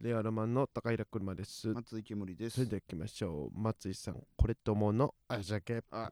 [0.00, 1.68] レアロマンの高平車です。
[1.68, 2.54] 松井煙です。
[2.54, 3.58] それでは行きましょう。
[3.58, 5.82] 松井さん、これとものあじゃけ。
[5.90, 6.10] あ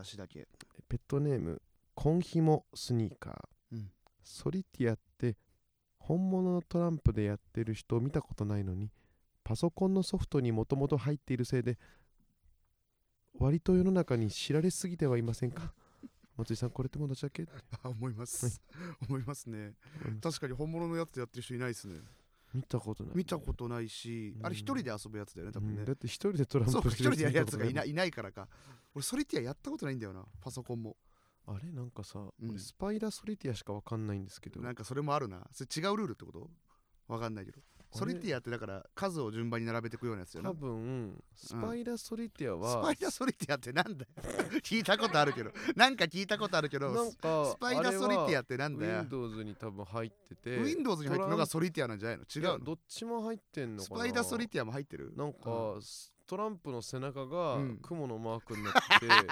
[0.00, 0.48] 足だけ。
[0.88, 1.62] ペットネーム、
[1.94, 3.76] コンヒモスニーカー。
[3.76, 3.90] うん。
[4.24, 5.36] ソリティアって
[5.98, 8.90] 本物のトランプでやってる人を見たことないのに、
[9.44, 11.78] パソコンのソフトにもともと入っているせいで、
[13.38, 15.72] 割と世の中に知られすぎてはいませんか？
[16.36, 17.46] 松井さん、これとものじゃけ？
[17.84, 18.60] あ 思います。
[19.08, 19.74] 思いますね。
[20.20, 22.00] 確かに本物のやつでやってる人いないですね
[22.52, 23.16] 見たことない。
[23.16, 25.80] 見たことないしあれ一人で遊ぶやつだよね多分ね。
[25.80, 25.84] うん。
[25.84, 27.90] だって一人でトランそうプ一人でやるやつがいいない。
[27.90, 28.48] いないからか。
[28.94, 30.96] 俺ソリティアやったことないんだよなパソコンも。
[31.46, 32.50] あれなんかさ、うん。
[32.50, 34.60] 俺スパイダーソリティアしかわかんないんですけど。
[34.60, 35.46] なんかそれもあるな。
[35.52, 36.50] それ違うルールってこと？
[37.08, 37.60] わかんないけど
[37.92, 40.50] ソリティアってだから数を順番に並べていくようなやつよな。
[40.50, 44.06] 多分スパイダーソリティアスは、パイダーソリティアってなんだよ。
[44.62, 45.52] 聞いたことあるけど。
[45.74, 49.00] なんか聞いたことあるけどなんかスパイダーソリティアってなんだよ。
[49.00, 52.24] Windows に多分入ってて Windows に入ってるのがソリティアなんじゃないの？
[52.24, 54.00] 違うどっちも入ってんのスかな。
[54.00, 55.12] パイダーソリティアも入ってる？
[55.16, 57.78] なんか、ストランプの背中がうん。
[57.78, 58.78] 雲のマークになって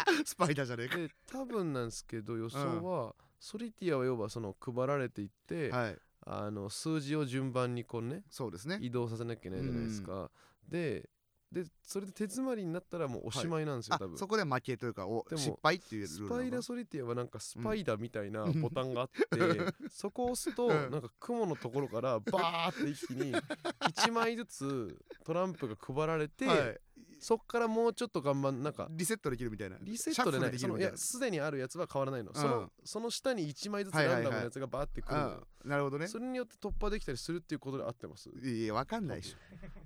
[0.27, 0.97] スパイダーじゃねえか。
[0.97, 5.99] て、で多分なんですけど予想は、ソリティアは要はその配られていって、はい
[6.31, 8.79] あの数字を順番にこうねそうですね。
[8.83, 10.31] 移動させなきゃいけないじゃないですか、
[10.69, 11.09] で
[11.51, 14.19] でそれで手詰まりになったらもうおしまいなんですよ、あ多分。
[14.19, 16.29] そこで負けというかお失敗っていうルールなの？
[16.29, 19.25] スパイダーソリティアはなんかスパイダーみたいなうんボタンがあって、
[19.91, 20.91] そこを押すとうん。
[20.91, 23.33] なんか雲のところからバーって一気に
[23.81, 26.81] 1枚ずつトランプが配られて、 はい
[27.19, 29.77] そっからもうちょっと頑張んなんかリセットできるみたいな。
[29.81, 30.59] リセットでない。
[30.59, 30.97] シャッフルできるみたいな。
[30.97, 32.71] そのいやすでにあるやつは変わらないの、そのうん。
[32.85, 35.21] その下に1枚ずつランダムのやつがバーってくる。
[35.65, 36.07] なるほどね。
[36.07, 38.31] それによって突破できたりするっていうことで合ってます。
[38.31, 39.35] いやわかんないでし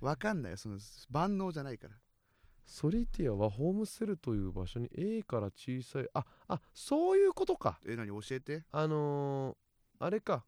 [0.01, 0.07] ょ。
[0.07, 0.57] わかんないよ。
[0.59, 0.79] その
[1.11, 1.95] 万能じゃないから。
[2.65, 7.79] ソリティアはホームセルという場所に A から小さいああそういうことか。
[7.87, 8.65] え何教えて？
[8.71, 10.45] あのー、あれか。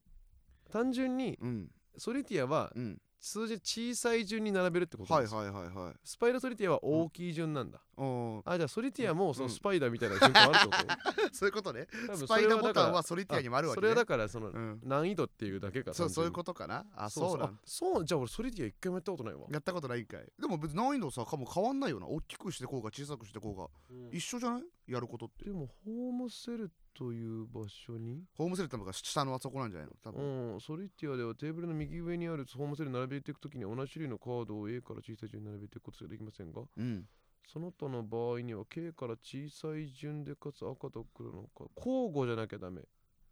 [0.71, 1.71] 単純にうん。
[1.97, 5.95] ソリティアはうん数字小さい順に並べるってことですよはいはいはいはい。
[6.05, 10.85] スパイダーソリティアは大きい順なんだ、あじゃあソリティアもそのうんスパイダーみたいな順番あるってこ
[11.29, 11.87] と、 そういうことね。
[12.15, 14.81] スパイダーボタンはソリティアにもあるわけそれはねだからそのうん。
[14.83, 16.87] 難易度っていうだけかそうそういうとことかな？
[16.97, 20.33] あそうなそうじゃあ俺ソリティア一回もやったことないわ、やったことないんかい。
[20.41, 22.07] でも別に難易度さかも変わんないよな。
[22.07, 24.17] 大きくしてこうが小さくしてこうがうん。
[24.17, 24.63] 一緒じゃない？
[24.87, 25.45] やることって。
[25.47, 28.25] でもホームセルという場所に？
[28.35, 29.95] ホームセルってのが下のあそこなんじゃないの？
[30.03, 30.55] 多分。
[30.55, 37.07] うん、ソリティアではテーブルの右上にあるホームセルに並べていくときに同じ種類のカードを A から小さい順に並べていくことができませんが、うん
[37.47, 42.83] その他の場合には K から小さい順でかつ赤と黒のか交互じゃなきゃダメ。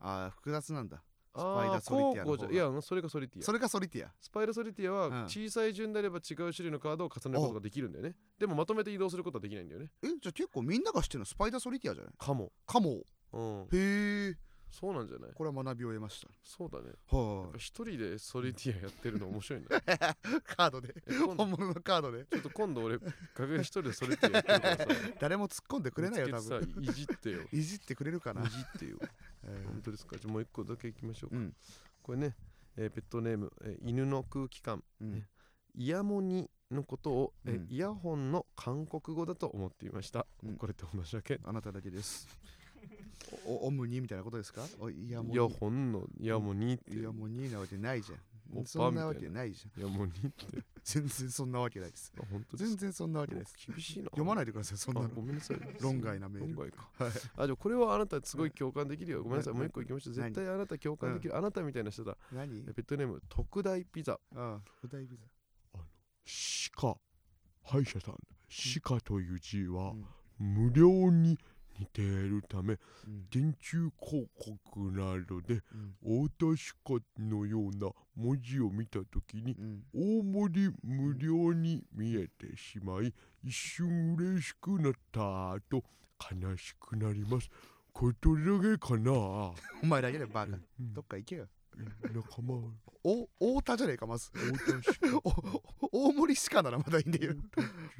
[0.00, 1.02] ああ複雑なんだ
[1.34, 3.44] あパイダーーソリティアの方がいや、それがソリティア。
[3.44, 8.14] それがソリティアスパイダーソリティアうんは小さい順であれば違う種類のカードを重ねることができるんだよね。
[8.38, 9.90] でもまとめて移動することはできないんだよね。
[10.02, 12.12] えじゃあ結構みんなが知ってるのスパイダーソリティアじゃない？
[12.18, 12.52] かも。
[12.66, 13.02] かも
[13.32, 13.62] うん。
[13.72, 14.36] へえ
[14.72, 15.30] そうなんじゃない？
[15.34, 16.90] これは学びを得ましたそうだね。
[17.10, 19.66] は一人でソリティアやってるの面白いね。
[19.66, 19.68] い
[20.44, 20.94] カードで
[21.36, 24.86] 本物のカードでちょっと今度俺、楽屋一人でソリティアやってるからさ。
[25.20, 27.42] 誰も突っ込んでくれないよ多分さいじってよ。
[27.52, 28.98] いじってくれるかないじってよ。
[29.44, 30.16] え本当ですか？
[30.16, 31.36] じゃあもう一個だけいきましょうか。
[31.36, 31.54] うん
[32.02, 32.34] これね、
[32.76, 35.26] えーペットネーム、えー犬の空気感、うん
[35.74, 40.26] イヤモニのことを、えーうんイヤホンの韓国語だと思っていました。
[40.42, 41.40] うんこれと同じだけ。
[41.44, 42.26] あなただけです
[43.46, 46.94] おオムニみたいなことですかおイヤモイヤホンのイヤモニって。
[46.94, 48.16] イヤモニなわけないじゃ
[48.54, 50.62] おっぱんそんなわけないじゃんイヤモニって。
[50.84, 54.04] 全然そんなわけないですあ、本当です全然そんなわけないです厳しいな。
[54.06, 55.58] 読まないでくださいそんなごめんなさい。
[55.80, 56.88] 論外なメール論外か。
[56.98, 59.22] はいあ、じゃこれはあなたすごい共感できるよ。
[59.22, 59.54] ごめんなさい。
[59.54, 60.14] もう一個いきましょう。
[60.14, 61.36] 絶対あなた共感できる。
[61.36, 62.16] あなたみたいな人だ。
[62.32, 64.18] 何ペットネーム、特大ピザ。
[64.34, 65.24] ああ不大ビザ
[66.76, 66.96] 鹿。
[67.64, 68.16] 歯医者さん。
[68.82, 69.94] 鹿という字は
[70.38, 71.38] 無料に
[71.82, 72.74] 似ているため、
[73.06, 73.26] うん。
[73.30, 76.24] 電柱広告などでうん。
[76.24, 76.46] 大田
[76.84, 79.82] 鹿のような文字を見たときにうん。
[79.94, 83.12] 大盛り無料に見えてしまい
[83.44, 85.82] 一瞬嬉しくなった後
[86.30, 87.48] 悲しくなります。
[87.92, 89.12] ことだけかな？
[89.82, 90.56] お前だけでバカ。
[90.56, 90.94] うん。
[90.94, 91.48] どっか行けよ
[92.12, 92.54] 仲間
[93.04, 93.26] お
[93.60, 94.30] 太田じゃねえかまず。
[95.92, 97.34] 大森しかならまだいいんだよ。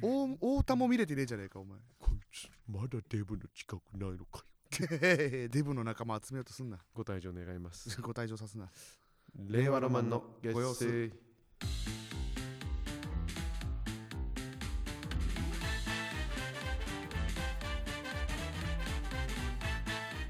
[0.01, 1.77] 大太田も見れてねえじゃねえかお前。
[1.99, 4.87] こいつまだデブの近くないのかよ。
[5.49, 6.79] デブの仲間集めようとすんな。
[6.93, 8.01] ご退場願います。
[8.01, 8.69] ご退場さすな。
[9.35, 10.23] 令和ロマンの
[10.53, 11.11] ご様子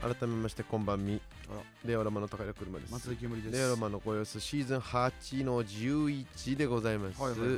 [0.03, 1.21] 改めましてこんばんみ。
[1.49, 1.61] あら。
[1.85, 2.91] 令和ロマンの高平車です。
[2.91, 3.57] 松井煙です。
[3.57, 7.55] 令和ロマンのご様子シーズン8の11でございます、はいはいは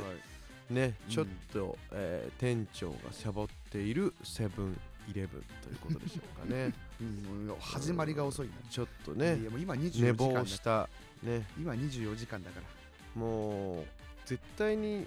[0.70, 0.74] い。
[0.74, 1.12] ねうん。
[1.12, 4.78] ちょっと、えー店長がサボっているセブン
[5.10, 6.72] イレブンということでしょうかね。
[7.02, 10.88] うん始まりが遅いなちょっとねいやもう今24時寝間だ坊した
[11.24, 11.44] ね。
[11.58, 13.20] 今24時間だから。
[13.20, 13.86] もう
[14.24, 15.04] 絶対に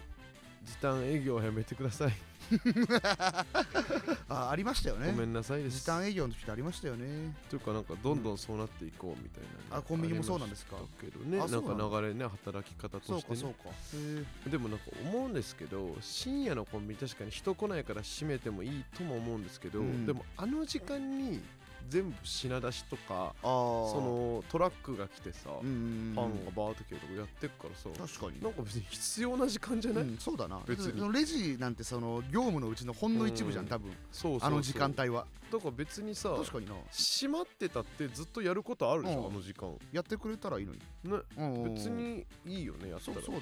[0.65, 2.13] 時短営業はやめてください、
[4.29, 5.07] あありましたよね。
[5.07, 5.79] ごめんなさいです。
[5.79, 7.35] 時短営業の時ってありましたよね。
[7.49, 10.77] というかなんかどんどんそうなっていこうみたいな、あコンビニもそうなんですか？
[10.99, 11.37] けどね。
[11.37, 13.21] あなんそうなんだか流れね働き方としてね。
[13.21, 13.69] そうかそうか。
[13.69, 20.05] へえでもなんか思うんですけど深夜のコンビニ確かに人来ないから閉めてもいいとも思うんですけど、うん。
[20.05, 21.41] でもあの時間に
[21.89, 28.41] 全部品出しとかそのトラックが来てさ、パンがバーって来るとこやってくからさ確かに。
[28.41, 30.59] なんか別に必要な時間じゃない、うん、そうだな。
[30.67, 31.13] 別に。
[31.13, 33.69] レジなんてその業務のうちのほんの一部じゃん、うん。
[33.69, 33.91] 多分。
[34.11, 35.25] そうあの時間帯は。
[35.51, 36.73] だから別にさ確かにな。
[36.91, 43.41] 閉まってたってずっとやることあるじゃん、うんあの時間やってくれたらいいのに、ねうん別にいいよねやったらそうだ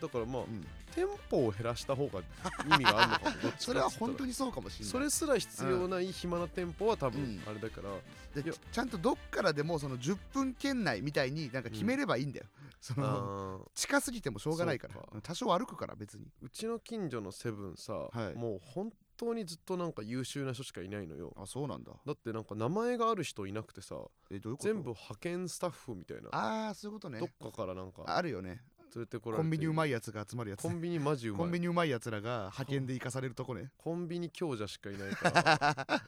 [0.00, 4.90] だからまあうん、店舗を減らした方が意味があるのかも それは本当にそうかもしれない。
[4.92, 7.42] それすら必要ない暇な店舗は多分うん。
[7.46, 7.90] あれだから、
[8.34, 12.46] でいやちちゃんとどっからでもその10分圏内みたいになんか決めればいいんだよ、
[12.80, 15.20] その近すぎてもしょうがないから。
[15.22, 16.26] 多少歩くから別に。
[16.42, 18.34] うちの近所のセブンさ、はい。
[18.34, 21.32] もう本当にずっとなんか優秀な人しかいないのよ。
[21.36, 21.92] あそうなんだ。
[22.04, 23.96] だってなんか名前がある人いなくてさ
[24.30, 24.64] えどういうこと？
[24.64, 26.28] 全部派遣スタッフみたいな。
[26.32, 27.20] ああそういうことね。
[27.20, 28.04] どっかからなんか。
[28.06, 28.62] あるよね
[28.96, 30.62] 連れてこられてコンビニうまいやつが集まるやつ。
[30.62, 31.38] コンビニマジうまい。
[31.40, 33.70] コンビニうまいやつらが派遣で行かされるとこね。
[33.76, 35.30] コンビニ強者しかいないか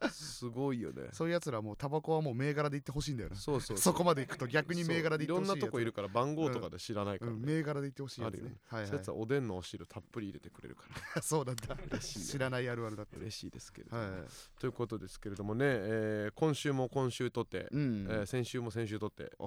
[0.01, 0.09] ら。
[0.11, 1.09] すごいよね。
[1.13, 8.57] そういうやつらもうタバコはもう銘柄で行ってほしいんだよなそうそうそこまで行くと逆に銘柄でいろん行ってほしいやつなとこいるから番号とかで知らないから、ねうん、銘柄で行ってほしいやつねあるよね。
[8.67, 11.21] はいはそういうやつはおでんのお汁たっぷり入れてくれるから。
[11.21, 11.99] いそうなんだ。
[11.99, 13.17] 知らないあるあるだって。
[13.17, 14.21] 嬉しいですけれども、はいはい。
[14.59, 18.07] ということですけれどもね、えー今週も今週とって、うん。
[18.09, 19.43] えー先週も先週とってあ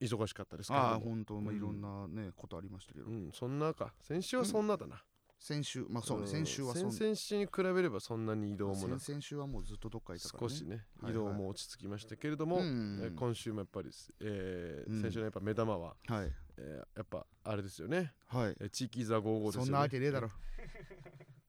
[0.00, 3.06] 忙しかったですけれああ本当まあうんいろんなねことありましたけど。
[3.06, 3.92] うん、そんなか。
[4.00, 5.02] 先週はそんなだな、
[5.38, 6.24] 先週まあそうね。
[6.24, 6.28] ん。
[6.28, 8.96] 先週はそん先々週に比べればそんなに移動もな。
[8.96, 10.48] く先々週はもうずっとどっかいたからね。
[10.48, 13.90] 少しねはいはい移動も落ち着きましたけれども、うんえー今週もやっぱり
[14.20, 15.02] えーうん。
[15.02, 16.32] 先週のやっぱ目玉は、はい。
[16.58, 18.56] えーやっぱあれですよね、はい。
[18.60, 19.64] えー地域座55ですよね。
[19.66, 20.30] そんなわけねえだろ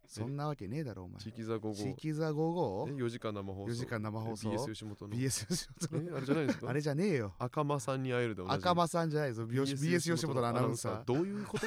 [0.08, 1.18] そんなわけねえだろお前。
[1.20, 2.96] 地域座55地域座 55?
[2.96, 3.72] 4時間生放送。
[3.72, 4.50] 4時間生放送？
[4.52, 11.66] え BS 吉本の BS 吉本えあれじゃないですかあれじゃねえよ赤間さんに会えるで赤間さんじゃないぞ BS 吉本のアナウンサーどういうこと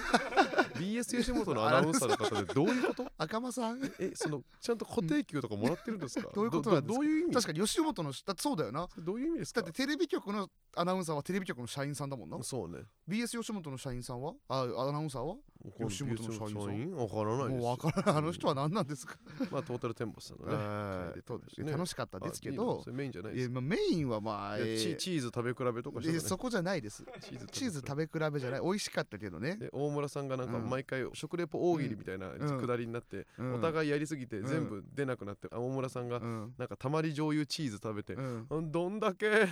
[0.80, 3.06] ?BS 吉本のアナウンサーの方でどういうこと？
[3.18, 3.80] 赤間さん？
[3.98, 6.28] え、その、ちゃんと固定給とかもらってるんですか？
[6.34, 6.94] どういうことなんですか？
[6.94, 7.34] どどういう意味？
[7.34, 8.88] 確かに吉本のだそうだよな。
[8.98, 9.62] どういう意味ですか？
[9.62, 12.38] だってテレビ局のアナウンサーはテレビ局の社員さんだもんな。
[12.42, 12.78] そうね。
[13.08, 14.34] BS 吉本の社員さんは？
[14.48, 15.36] あアナウンサーは？
[15.88, 16.92] 吉本の社員さん。
[16.96, 17.62] わからないです。
[17.62, 18.16] もう分からない。
[18.16, 19.16] あの人は何なんですか、
[19.50, 20.52] まあ、トータルテンボスさんのね。
[20.54, 21.72] えーそうですね。
[21.72, 22.82] 楽しかったですけど。
[22.92, 26.16] メインじゃないですいやまあメインはまあ、えーチチーズ食べ比べとかしたらね。
[26.24, 27.04] えそこじゃないです。
[27.20, 28.60] チーズチーズ食べ比べじゃない。
[28.62, 33.54] 美味しかったけどね、で大村さんがなんかうん毎回食レポ大喜利みたいなくだりになって、うん。
[33.54, 34.46] お互いやりすぎてうん。
[34.46, 36.54] 全部出なくなって、あ大村さんがうん。
[36.58, 39.28] なんかたまり醤油チーズ食べて、どんだけ？
[39.28, 39.48] って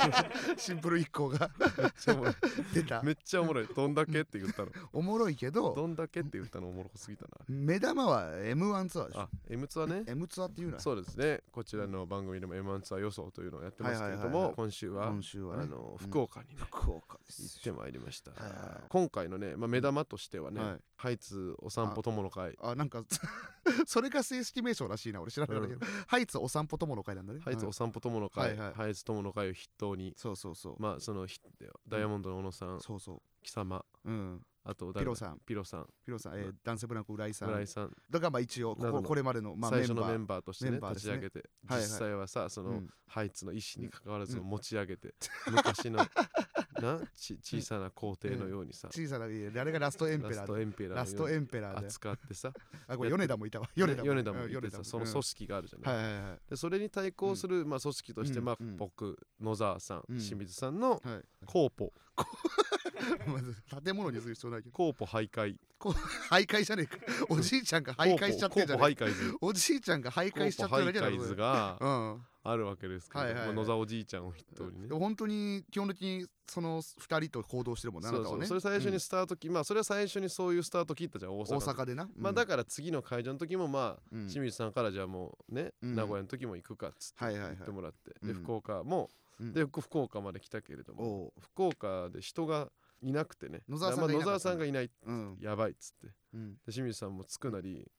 [0.56, 1.50] シンプル一個が。
[1.78, 2.34] めっちゃおもろい。
[2.72, 3.02] 出た。
[3.02, 3.66] めっちゃおもろい。
[3.66, 4.20] どんだけ？
[4.20, 4.72] って言ったの。
[4.92, 6.20] おもろいけどどんだけ？
[6.20, 6.68] って言ったの。
[6.68, 7.30] おもろすぎたな。
[7.48, 9.20] 目玉は M1 ツアーでしょ。
[9.20, 10.04] あ M ツアーね。
[10.06, 10.80] M ツアーっていうのは？
[10.80, 11.42] そうですね。
[11.52, 15.62] こちらの番組でも M1 ツアー予想というのをやってますけれども今週は今週はね。
[15.64, 18.30] あのうん福岡にね福岡で行すってまいりました。
[18.32, 18.84] はい。
[18.88, 20.80] 今回のねまあ目玉としてはねはい。
[20.96, 22.56] ハイツお散歩友の会。
[22.60, 23.04] あなんか
[23.86, 27.38] それが正式名称らしいな俺知らなかったけど、ハイツお散歩友の会なんだね。
[27.38, 28.50] はいハイツお散歩友の会。
[28.50, 28.58] はい。
[28.58, 30.14] はいハイツ友の会を筆頭に。
[30.16, 31.40] そうそうそう、まあそのひ
[31.88, 32.80] ダイヤモンドの小野さん。
[32.80, 33.84] そうそ貴様。
[34.04, 34.46] ううん。
[34.66, 35.40] あとピロさん。
[35.44, 35.86] ピロさん。
[36.04, 37.48] ピロさん、えー、男性ブランコ浦井さん。
[37.50, 37.94] 村井さん。
[38.08, 41.50] だからまあ一応こここれまでの、まあ、最初のメメンンバーとしてね立ち上げて。
[41.66, 41.88] はいはい。
[41.88, 42.88] 実際はさそのうん。
[43.06, 44.44] ハイツの意思に関わらずうん。
[44.44, 45.14] 持ち上げて
[45.50, 45.98] 昔の
[46.80, 48.88] なち小さな皇帝のようにさ。
[48.90, 51.86] 小さな家であれがラストエンペラスラーだトエンペラーラストエンペラーで。
[51.86, 52.52] 扱ってさ。
[52.88, 53.68] あこれ米田もいたわ。
[53.74, 54.24] 米米田も。
[54.24, 55.96] 田もうんいてさその組織があるじゃない。
[55.96, 56.50] はいはいはい。
[56.50, 60.18] でそれに対抗するまあ組織としてまあ僕野沢さんうん。
[60.18, 61.22] 清水さんのはい。
[61.46, 61.92] コーポ。
[63.26, 64.72] まず建物にする必要ないけど。
[64.72, 65.56] コーポ徘徊。
[65.80, 66.98] 徘徊じゃねえか。
[67.28, 69.36] おじいちゃんが徘徊しちゃってんじゃねえコーポ徘徊図。
[69.40, 73.46] おじいちゃんが徘コ徊しちゃってるだけだろ徊図がうんあるわけですけどはいはいはい。
[73.48, 74.88] まあ野沢おじいちゃんを筆頭にね。
[74.90, 78.38] 本当に基本的にその二人と行動してるもんなそうそう。
[78.38, 78.46] ね。
[78.46, 81.64] それ最初にうんスタートきまあそれは最初にそういうスタート切ったじゃん大大阪で。
[81.64, 82.08] 阪でな。
[82.16, 84.28] まあだから次の会場の時もまあうん。
[84.28, 85.94] 清水さんからじゃあもうねうん。
[85.94, 87.54] 名古屋の時も行くかっつってはいはいはい。
[87.54, 88.28] 言ってもらってうん。
[88.28, 89.08] で福岡も
[89.40, 89.52] うん。
[89.54, 92.68] で福福岡まで来たけれども福岡で人が
[93.00, 93.62] いなくてね。
[93.70, 95.38] 野沢さんがいなさんがいないうん。
[95.40, 96.14] やばいっつって。
[96.34, 96.52] うん。
[96.66, 97.90] で清水さんも着くなり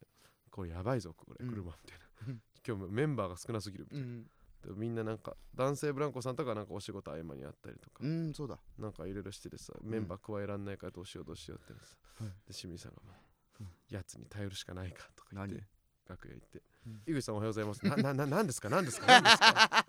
[0.51, 1.49] これやばいぞこれうん。
[1.49, 2.05] 車みたいな。
[2.27, 2.41] うん。
[2.67, 4.07] 今日もメンバーが少なすぎるみたいな
[4.73, 7.97] みんななんか男性ブランコさんとかなんかお仕事合間にあったりとか。
[8.01, 8.57] うんそうだ。
[8.79, 12.29] なんかいろいろしててさメンバー加えらんないからどうしようどうしようってさはい。
[12.47, 13.11] で清水さんがも
[13.59, 13.67] ううん。
[13.89, 15.63] やつに頼るしかないかとか言って何？
[16.07, 16.61] 楽屋行って。
[16.87, 17.01] うん。
[17.05, 17.85] 井口さんおはようございます。
[17.85, 18.69] ななななんですか？
[18.69, 19.07] なんですか？
[19.07, 19.85] なんですか？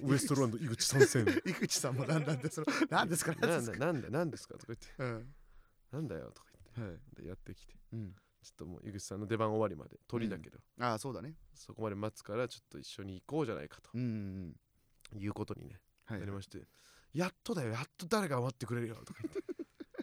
[0.02, 1.26] ウエストランド井口参戦。
[1.44, 3.34] 井口さんもなんなんでそのなんですか？
[3.34, 4.54] ななんですかんだなんだなんですか？
[4.54, 4.86] とか言って。
[5.02, 5.34] うん。
[5.92, 6.94] なんだよとか言はい。
[6.94, 7.74] ってでやってきて。
[7.92, 11.34] うんちょっともう井口さんの出番終わりまで鳥だけど、ああそうだね。
[11.54, 14.00] そこまで待つからちょっと一緒に行こうじゃないかとうん
[15.12, 16.62] うんいうことにねはいなりまして、
[17.12, 19.40] やっとだよやっと誰かが待ってくれるよとか言って。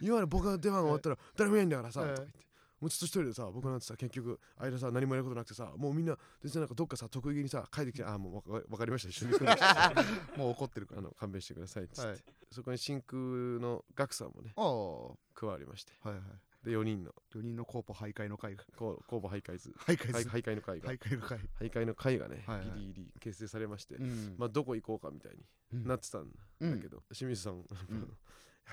[0.02, 2.48] 今まで僕が出番が終わったら誰もいないんだからさ、はいとか言って。
[2.80, 9.32] もうちょっと一人でさ僕なんてさ結局間さ何もやることなくてさもうみんな全然なんかどっかさ得意げにさ帰ってきてあーもうわかわかりました一緒に
[10.38, 11.00] もう怒ってるから。
[11.00, 12.24] あの勘弁してくださいっつって、はい。
[12.52, 15.92] そこに真空のガクさんもねああは加わりまして。
[15.92, 16.20] いはい
[16.68, 17.12] で4人の。
[17.34, 18.64] 4人のコーポ徘徊の会が。
[18.76, 20.92] こう公募徘徊図徘徊す徘徘徊の会が。
[20.92, 21.38] 徘徊の会。
[21.60, 22.78] 徘徊の会がね、はいはい。
[22.78, 24.34] ギリギリ結成されまして、うん。
[24.36, 25.38] まあどこ行こうかみたいに
[25.72, 25.88] うん。
[25.88, 27.56] なってたんだけど、清水さん、ん。
[27.56, 27.64] や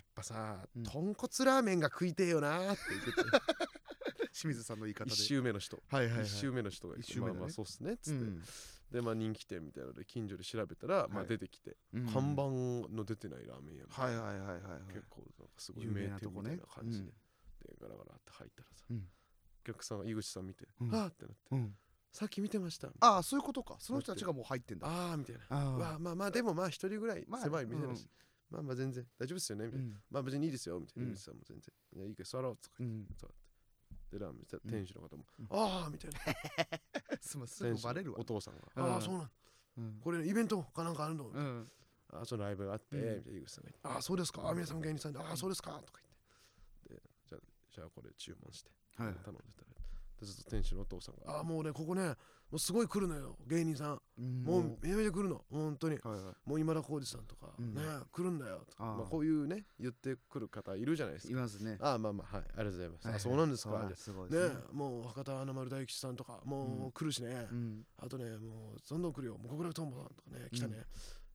[0.01, 0.83] っぱさ、うん。
[0.83, 3.15] 豚骨ラーメンが食いてえよなーって言ってて。
[4.35, 5.11] 清水さんの言い方で。
[5.11, 6.25] 1周目の人、はいはいはい。
[6.25, 7.39] 一周目の人がいて一周目だね。
[7.39, 8.43] まあまあそうっすねっつって、うん。
[8.91, 12.05] でまあ人気店みたいなので近所で調べたら、まあはい出てきて、うん。
[12.07, 14.93] 看板の出てないラーメン屋みたはいはいはいはいはい。
[14.93, 17.11] 結構なんかすごい有名名なとこね店みたいな感じで、
[17.67, 18.97] でガラガラって入ったらさ、うん。
[18.97, 20.93] お客さんが井口さん見て、うん。
[20.93, 21.75] あーってなってうん。
[22.11, 22.87] さっき見てました。
[23.01, 23.75] ああそういうことか。
[23.79, 24.87] その人たちがもう入ってんだ。
[24.87, 25.41] ああみたいな。
[25.49, 28.07] ああまあまあでもまあ一人ぐらいまあ狭い店だし、
[28.49, 29.97] まあまあ全然大丈夫ですよねみたいな、うん。
[30.11, 31.11] まあ別にいいですよみたいな、うん。
[31.13, 33.07] 井口さんも全然いやいいけど座ろうとか言ってうん。
[33.19, 33.35] 座って
[34.17, 35.47] でラーメン店主の方も、うん。
[35.49, 36.17] ああみたいな。
[37.19, 38.19] すぐすぐバレるわ。
[38.19, 38.93] お父さんが、うん。
[38.93, 39.29] ああそうなん
[39.77, 39.99] うん。
[40.01, 41.67] これイベントかなんかあるの、うん。
[42.13, 43.15] ああそのライブがあって、うん。
[43.17, 44.47] みたいな井口さんがああそうですか。
[44.47, 45.71] あ皆さん芸人さんでああそうですか。
[45.85, 45.99] とか
[47.75, 49.67] じゃあこれ注文して、はい頼んでたら
[50.19, 52.15] でずっと店主のお父さんがああもうねここね
[52.51, 53.35] もうすごい来るのよ。
[53.47, 54.01] 芸人さん。
[54.19, 54.43] うん。
[54.43, 55.43] もうめちゃめちゃ来るの。
[55.51, 55.95] 本当に。
[55.95, 56.49] はいはい。
[56.49, 57.73] もう今田耕司さんとか、うん。
[57.73, 58.61] ね来るんだよ。
[58.69, 61.33] とかまあ、こういうね言ってくる方いるじゃないですか。
[61.33, 61.77] いますね。
[61.81, 62.45] ああまあまあはい。
[62.45, 63.15] ありがとうございます、はい。
[63.15, 63.91] あそうなんですか。
[63.95, 64.55] すごいですね。
[64.71, 67.83] もう博多華丸大吉さんとかもうう来るしね、うん。
[67.97, 69.37] あとねもうどんどん来るよ。
[69.37, 70.83] もう極楽とんぼさんとかね来たね、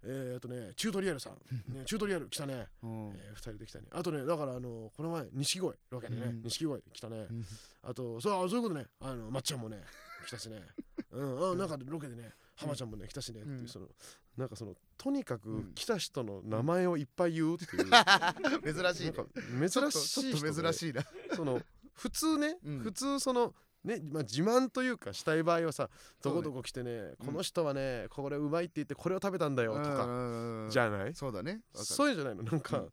[0.02, 1.35] えー、あとねチュートリアルさん、
[1.73, 3.09] ね、チュートリアル来たね、うん。
[3.14, 3.87] えー、2人で来たね。
[3.90, 5.78] あとねだからあのこの前錦鯉。
[5.90, 6.42] ロケでねうん。
[6.42, 7.26] 錦鯉来たね。
[7.30, 7.45] うん。
[7.83, 8.87] あとそうそういうことね。
[9.00, 9.83] あのまっちゃんもね
[10.26, 10.66] 来たしね。
[11.12, 11.52] うん。
[11.52, 13.40] あなんかロケでね浜ちゃんもね来たしね。
[13.40, 13.69] っていううん。
[13.69, 13.88] その
[14.37, 15.75] なんかそのとにかくうん。
[15.75, 17.85] 来た人の名前をいっぱい言うっていう、
[18.75, 19.69] 珍しいね。
[19.69, 21.04] 珍しい珍しいな。
[21.35, 21.61] その
[21.95, 22.78] 普通ね、うん。
[22.80, 25.88] 普通そのね、まあ、自慢というかしたい場合はさ
[26.22, 27.26] どこどこ来てねうん。
[27.26, 31.14] この人はねこれうまいって言ってこれを食べたんだよとかじゃゃない？
[31.14, 31.60] そうだね。
[31.75, 32.42] そういうんじゃないの？
[32.42, 32.90] なんか、うん。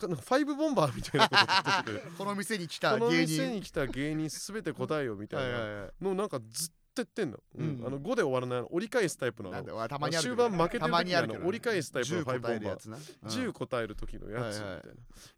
[0.00, 5.90] ファイブボンバーみたいなこと言ってて この店に来たこの芸店人に来た芸人すべて答えよみたいな。
[6.00, 6.70] のなんかずっ
[7.04, 7.78] と言ってんの,、うん。
[7.80, 7.86] うん。
[7.86, 12.58] あの5で終わらない折り返すタイプのたまに終ど盤負けてる時にあの折り返すタイプの10ファイブボンバー。
[12.58, 12.96] 答えるやつな
[13.28, 14.82] 10答える時のやつみたいな、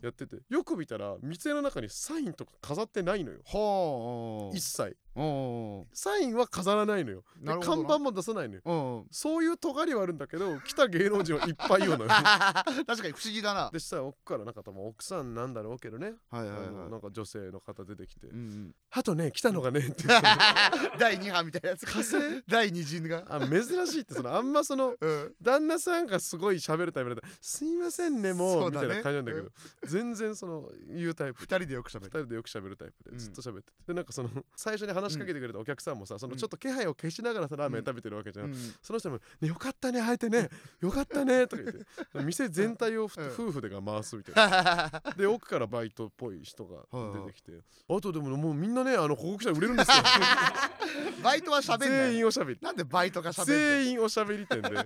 [0.03, 0.37] やってて。
[0.49, 4.51] よく見たら店の中にサインとか飾ってないのよ。
[4.55, 4.97] 一切。
[5.12, 7.25] おサインは飾らないのよ。
[7.61, 8.63] 看板も出さないのよ。
[8.65, 12.09] うんそういう尖りはあるんだけど来た芸能人はいっぱい言うのよ。
[12.09, 13.71] 確かに不思議だな。
[13.71, 20.05] でしたら奥からなんか多分奥さんなんだろうけどね、はいはいなんか女性の方出てきて、いうんあとね来たのがねって
[20.99, 21.87] 第2波みたいなやつ。
[21.87, 23.25] 火 星第2陣が。
[23.29, 25.35] あ珍しいってそのあんまそのうん。
[25.43, 29.51] 旦那さんがすごい喋るタイプだったら「すいませんねもう」みたいな感じなんだけど、
[29.85, 31.43] 全然その言うタイプ。
[31.43, 33.19] 2人でよく喋2る人でよく喋るタイプうん。
[33.19, 38.55] でずっと喋ってて、でなんかその最初に話しかけてくれたお客さんもさ、そのちょっと気配を消しながらさラーメン食べてるわけじゃん、うん。
[38.83, 40.49] その人も、ね「よかったね会えてね
[40.81, 41.85] よかったね」とか言って。
[42.25, 45.03] 店全体を夫婦でが回すみたいな。
[45.17, 46.87] で奥からバイトっぽい人が
[47.27, 47.61] 出てきて。
[47.89, 49.97] あとでももうみんなねあのここ来たら売れるんですよ。
[51.23, 51.89] バイトは喋んない。
[51.89, 54.85] 全員おしゃべりなんでバイトが喋んない全員おしゃべり店で「はい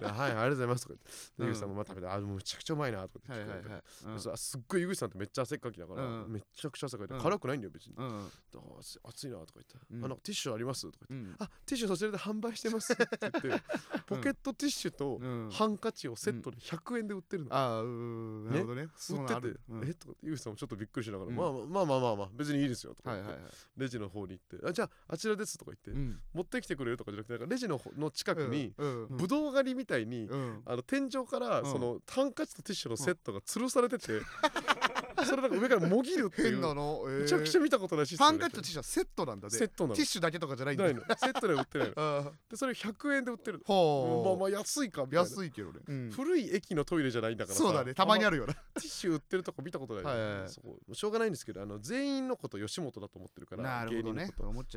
[0.00, 1.10] ありがとうございます」とか言って。
[1.38, 6.32] で井うん口さんもまた食べて「あもうめちゃくちゃうまいな」とか言ってすっごい井口さんってめっちゃ汗っかきだから、うん。
[6.32, 7.20] めちゃくちゃ汗かいて、うん。
[7.20, 8.06] 辛くないんだよ別に、うん。
[8.06, 10.04] あー暑いなとか言って、うん。
[10.04, 10.90] あのティッシュあります？
[10.90, 11.36] とか言って、うん。
[11.38, 12.92] あティッシュそちらで販売してます？
[12.92, 13.62] って言って
[14.06, 15.50] ポケットティッシュとうん。
[15.50, 18.88] ハンカチをセットで100円で売ってるの、ああうーなるほどね。
[18.96, 19.88] そう売っててなる、うん。
[19.88, 19.94] え？
[19.94, 21.36] とか井口さんもちょっとびっくりしながら、うん。
[21.36, 23.40] まあまあまあまあまあ別にいいですよとかはいはいはい。
[23.76, 26.20] レジの方に行ってあじゃああちらですとか言って、うん。
[26.32, 29.16] 持ってきてくれるとかじゃなくてなんかレジの方の近くに、うんうん。
[29.16, 30.62] ぶどう狩りみたいに、うん。
[30.66, 31.70] あの天井からうん。
[31.70, 34.20] そのハンカチとティッシュのセットが吊るされてて、
[35.26, 36.50] それなんか上からもぎるっていう。
[36.52, 37.04] 変なの？
[37.04, 39.94] めちゃくちゃゃ見たことないシステムハンカチとティッシュはセットなんだねセットなの。
[39.94, 40.84] ティッシュだけとかじゃないんだ。
[40.84, 41.00] ないの。
[41.02, 42.32] セットで売ってないの。
[42.50, 43.64] でそれ100円で売ってるの。
[43.64, 44.38] ほう。
[44.38, 45.28] まあまあ安いかみたいな。
[45.28, 45.80] 安いけどね。
[45.86, 46.10] うん。
[46.10, 47.62] 古い駅のトイレじゃないんだからさ。
[47.62, 47.94] そうだね。
[47.94, 48.54] たまにあるるよな。
[48.54, 50.48] ティッシュ売ってるとこ見たことない,、はいはいはい。
[50.48, 54.26] そこしょうがないんですけどあの全員のこと吉本だと思ってるからなるほどね。
[54.26, 54.32] ね。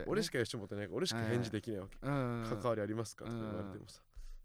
[0.07, 2.45] 俺しか吉本いないから俺しか返事できないわけ、うん。
[2.49, 3.25] 関わりありますか？
[3.25, 4.01] とかうん言われてもさ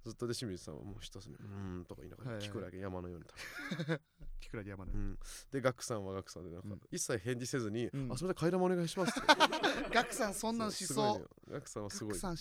[0.09, 2.47] ずっとで清水さんはもう一つに「うーん」とか言いながらはいはい。
[2.47, 3.27] キクラゲ山のように
[3.69, 4.01] 食べて
[4.41, 5.19] キクラゲ山田うん、
[5.51, 6.81] でガクさんはガクさんでなんか、うん。
[6.91, 8.13] 一切返事せずに「うん。
[8.13, 9.13] あそれで替え玉お願いします」
[9.93, 11.25] ガクさんそんなんしそね。
[11.51, 12.19] ガクさんはすごい。
[12.19, 12.37] 確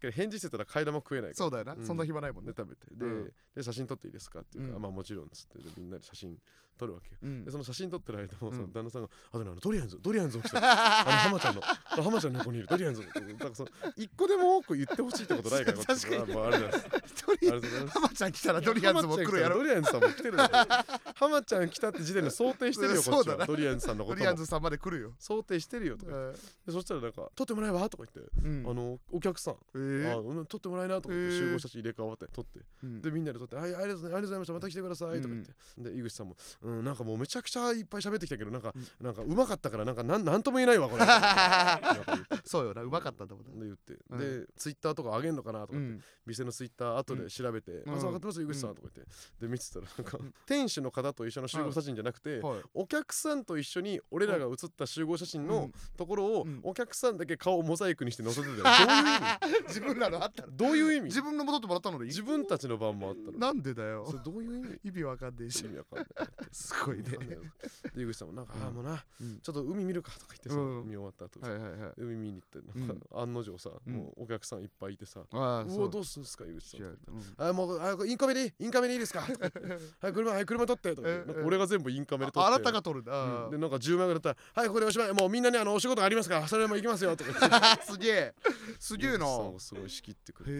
[0.00, 1.46] かに返事してたら替え玉食えないから。
[1.46, 1.86] うそうだよな、うん。
[1.86, 2.86] そんな暇ないもんねで食べて。
[2.94, 3.32] で,、うん。
[3.54, 4.82] で写真撮っていいですかっていうから、うん。
[4.82, 6.40] まあもちろんっつってでみんなで写真
[6.78, 7.16] 撮るわけよ。
[7.22, 7.44] うん。
[7.44, 11.62] でその写真撮ってる間も、そのうん旦那さんが「あとね あのドリアンズドリアンズ起きたあの浜ちゃんの
[12.02, 16.16] 浜ちゃんの横にいるドリアンズ」なんかその一個でも多く言ってほしいってことないから 確かに。
[16.16, 17.98] とうございます。
[17.98, 19.58] 浜ちゃん来たらドリアンズも来るやろ。
[19.58, 20.38] ドリアンズさんも来てる
[21.14, 23.46] 浜ちゃん来たって時点で想定してるよこっちは。
[23.46, 24.18] ドリアンズさんのことも。
[24.18, 26.32] ドリアンズさんまで来るよ、想定してるよとか
[26.66, 28.70] でそしたらなんか「撮ってもらえば?」とか言って、うん。
[28.70, 29.56] あのお客さん。
[29.74, 32.60] えーあうん撮ってもらえなとか言って集合写真入れ替わって撮って。
[32.82, 33.02] うん。
[33.02, 35.52] でみんなで撮って「はいありがとうありがとうございましたまた来てください」とか言って、
[35.90, 41.04] で井口さんも「うんなんかもうめちゃくちゃいっぱい喋ってきたけどなんか、なんかうまかったからなんかなんなんとも言えないわこれ
[42.44, 44.18] 」そうよなうまかったんだもんなで言って、うん。
[44.18, 46.02] でツイッターとか上げんのかなとか言って、うん。
[46.26, 47.94] 店のツイッター後で調べて「うん。
[47.94, 49.12] あそう分かってます井口さん」とか言って。
[49.40, 52.62] で見てたらなんか、店主の方と一緒の集合写真じゃなくて、はい。
[52.74, 56.60] お客さんと一緒に俺らが写った集合写真のところを、うん。
[56.64, 58.64] お客さんだけ顔をモザイクにして載せてたよ。
[58.66, 59.68] どういう意味？
[59.68, 60.56] 自分らのあったの。
[60.56, 61.04] どういう意味？
[61.06, 62.06] 自分の戻ってもらったのに？
[62.06, 64.06] 自分たちの番もあったのなんでだよ。
[64.06, 64.80] それどういう意味？
[64.84, 65.64] 意味わかんねえし。
[65.64, 66.06] 意味わかんない
[66.56, 67.04] すごいね。
[67.94, 68.62] 井口さんもなんか、うん。
[68.62, 69.40] ああもうな、うん。
[69.40, 70.80] ちょっと海見るかとか言ってさ、うん。
[70.84, 71.92] 海終わった後、はいはいはい。
[71.98, 73.92] 海見に行ってなんか、案の定さ、うん。
[73.92, 75.26] もうお客さんいっぱいいてさ、う。
[75.30, 79.20] おどうすんすか井口さん違うとか言ってあもうあインカメでいいインカメでいいですか
[80.00, 81.08] はい車はい車取ってとか
[81.44, 82.46] 俺が全部インカメで撮って。
[82.46, 83.02] ああなたが撮る。
[83.02, 83.50] んだあうん。
[83.50, 88.34] でなんか10枚ぐらいだったら「はいここでおしまいもうみんなねあのお仕事がありますからそれも行きますよ」とか すげえ。
[88.78, 89.26] すげえな。
[89.58, 90.52] すごい仕切ってくれて。
[90.52, 90.54] へ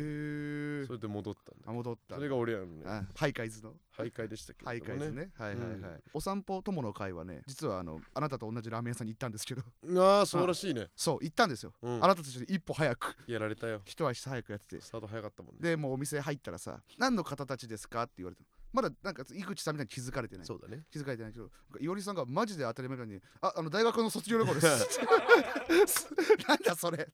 [0.82, 2.16] えそれで戻ったんだあ戻った。
[2.16, 3.74] それが俺らのねあハイカイズの。
[3.96, 5.30] 徘徊でしたけどもハイカイズね。
[5.38, 9.62] はいはいはい、うんお散歩友の会はね実はあのあなたと同じラーメン屋さんに行ったんですけど。
[10.00, 10.88] ああそうらしいね。
[10.96, 12.04] そう行ったんですよ、うん。
[12.04, 13.16] あなたと一緒に一歩早く。
[13.26, 13.82] やられたよ。
[13.84, 14.82] 一足早くやってて。
[14.82, 15.60] スタート早かったもんね。
[15.60, 20.46] でもうお店入ったらさ何の方たちですかって言われたのまだなんか井口さんみたいに気づかれてない。
[20.46, 20.82] そうだね。
[20.92, 24.98] 気づかれてないけどなんかいおりさんがマジで当たり前のように「ああの大学の卒業旅行です」
[26.46, 27.08] なんだそれ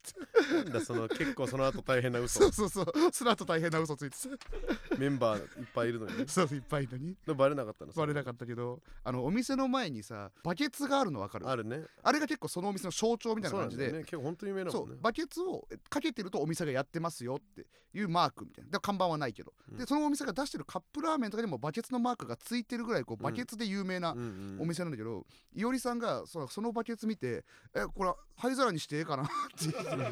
[0.54, 2.40] なんだその結構その後大変な嘘。
[2.42, 3.12] そうそうそう。
[3.12, 4.16] その後大変な嘘ついて。
[4.98, 6.24] メンバーいっぱいいるのにね。
[6.26, 7.16] たそういっぱいいるのに。
[7.36, 7.92] バレなかったの？
[7.92, 11.48] バレなかったけどあのお店の前にさバケツがあるの分かる？
[11.48, 11.84] あるね。
[12.02, 13.92] あれが結構そのお店の象徴みたいな感じで。
[13.92, 13.98] ね。
[14.00, 15.02] 結構本当に有名だそもんねう。
[15.02, 18.70] バケツをかけてるとお店がやってますよっていうマークみたいな。
[18.70, 19.76] で看板はないけど、うん。
[19.78, 23.22] でそのお店が出してるカップラーメンとかにもバケツのマークがついてるぐらいこううん。
[23.22, 24.12] バケツで有名な
[24.58, 29.26] お店なんだけど、いおりさんがそのそのバケツ見て「えこれ灰皿にしてええかな?」っ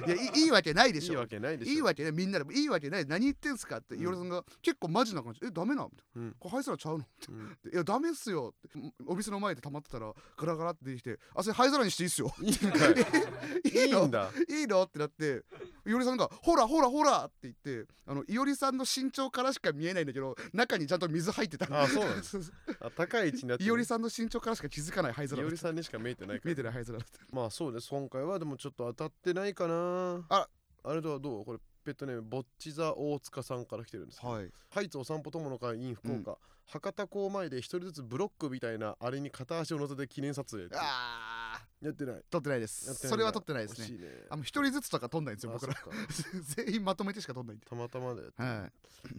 [0.05, 1.13] ていやいいいわけないでしょ。
[1.13, 1.73] いいわけないでしょ。
[1.73, 2.55] いいわけねみんなで。
[2.59, 3.07] いいわけない。
[3.07, 4.03] 何言ってんすかって、うん。
[4.03, 6.23] いおりさんが結構マジな感じ「えダメな?」みたいな。
[6.23, 7.47] うんこれ灰皿ちゃうの?」うん。
[7.53, 8.79] って「いやダメっすよ」って。
[9.07, 12.93] お店の前で溜まってたらガラガラって出てきて「あそれ灰皿にしていいっすよ」いいんかい
[13.87, 14.05] いいの？
[14.49, 14.83] いいの？
[14.85, 15.45] ってなって
[15.87, 22.39] いおりさんが「ほらほらほら」って言ってあのいおりさんの身長からしか見えないんだけど中にちゃんと水入ってたあそうなんです。
[22.81, 25.49] あ高い位置になっていおりさんの身長からしか気づかない灰い皿だった。
[25.49, 27.19] おりさんにしか見えてないか見えらてない灰皿だった。
[27.35, 27.89] まあそうです。
[27.91, 30.25] 今回はでもちょっと当たってないかな。
[30.29, 30.49] あ。
[30.83, 31.45] あれとはどう？
[31.45, 34.33] これペットネームぼっち座大塚さんから来てるんですけど。
[34.33, 34.51] はい。
[34.71, 41.40] ハイツお散歩友の会 in 福岡、博多港前で一人ずつブロックみたいなあれに片足を乗せて記念撮影あー
[41.83, 42.23] やってない。
[42.31, 42.95] 撮ってないです。
[43.09, 43.99] それは撮ってないですね。
[44.29, 45.75] あの一人ずつとか撮んないんですよ僕ら。
[46.67, 48.71] 全員まとめてしか撮んないんでたまたまではあ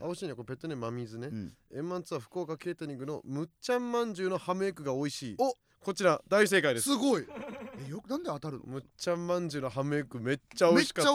[0.05, 1.27] 惜しいねこれペットネーム真水ね。
[1.27, 5.35] ん、円満ツアー福岡ケータリングのむっちゃんまんじゅうのハムエッグが美味しい。
[5.39, 5.55] お。
[5.83, 6.89] こちら大正解です。
[6.89, 7.25] すごい。
[7.87, 8.65] えよくなんで当たるの？
[8.65, 11.13] むっちゃんまんじゅうのハムエッグめっちゃ美味しかった。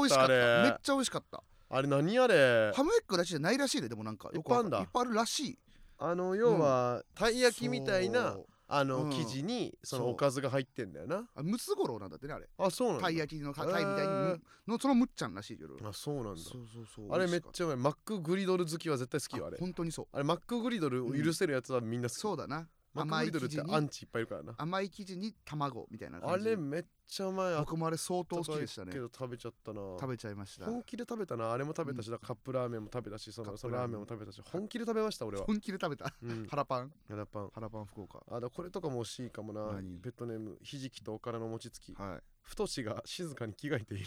[0.65, 1.45] めっちゃ美味しかった。
[1.69, 2.73] あれ何あれ？
[2.75, 4.39] ハムエッグだけじゃないらしいででもなんかい。
[4.39, 4.59] っぱい
[5.03, 5.59] あるらしい。
[5.99, 8.37] あの要は、たい焼きみたいな
[8.69, 9.11] あの、うん。
[9.11, 10.13] 生地にそのそう。
[10.13, 11.29] おかずが入ってんだよな。
[11.35, 12.49] あムツゴロウなんだってねあれ。
[12.59, 13.05] あそうなんだ。
[13.05, 16.37] たい焼きのたたいみたいにのそのむっちゃんらしいけどあそうなんだ。
[16.37, 17.13] そうそうそう。
[17.13, 17.77] あれめっゃちゃうまい。
[17.77, 19.59] マックグリドル好きは絶対好きよあれ。
[19.59, 20.07] 本当にそう。
[20.13, 22.69] あれマックグリドルを許せるやつはみんな好き、そうだな
[23.03, 24.55] 甘い生地にてアンチいっぱいいるからな。
[24.59, 26.47] 甘い生地に卵みたいなあ感じ。
[26.47, 27.55] れめっちゃうまい。
[27.55, 28.93] あ僕もあれ相当好きでしたね。
[28.93, 29.81] けど食べちゃったな。
[30.01, 30.67] 食べちゃいました。
[30.67, 31.53] 本気で食べたな。
[31.53, 34.43] あれも食べたし、だからカップラーメンも食べたしそカップのそのラーラーメンメンも食べたし。
[34.45, 36.15] 本気で食べました俺は、本気で食べた？
[36.23, 36.93] うん、腹パン？
[37.09, 37.51] 腹パン。
[37.55, 38.23] 腹パン福岡。
[38.31, 39.73] あだこれとかも惜しいかもな。
[39.73, 39.99] 何？
[39.99, 41.95] ペットネームひじきとおからの餅つき。
[41.95, 42.23] はい。
[42.43, 44.07] 太しが静かに着替えている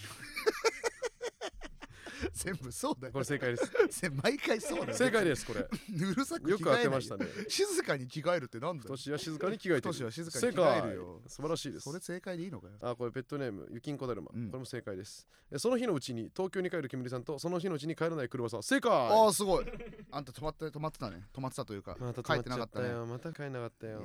[2.34, 3.14] 全部そうだよ。
[3.14, 3.72] これ正解です。
[3.90, 4.94] せ毎回そうだよ。
[4.94, 5.62] 正解ですこれ。
[5.62, 7.28] うるさくよく当着替えないてましたね。
[7.48, 8.92] 静かに着替えるってなんだよ。
[8.92, 11.22] は静かに着替えている太は静かに着正替え解るよ。
[11.28, 11.84] 素晴らしいです。
[11.84, 12.74] それ正解でいいのかよ。
[12.82, 14.48] あこれペットネームゆきんこだるま、うん。
[14.48, 15.28] これも正解です。
[15.52, 18.92] えその日のうちに東京に帰る煙さんとその日のうちに帰らない車さん正解。
[18.92, 19.66] ああすごい。
[20.12, 21.28] あんた止まって止まってたね。
[21.34, 22.90] 止まってたというかまた帰ってなかったね。
[22.90, 24.02] よまた帰んなかったよ。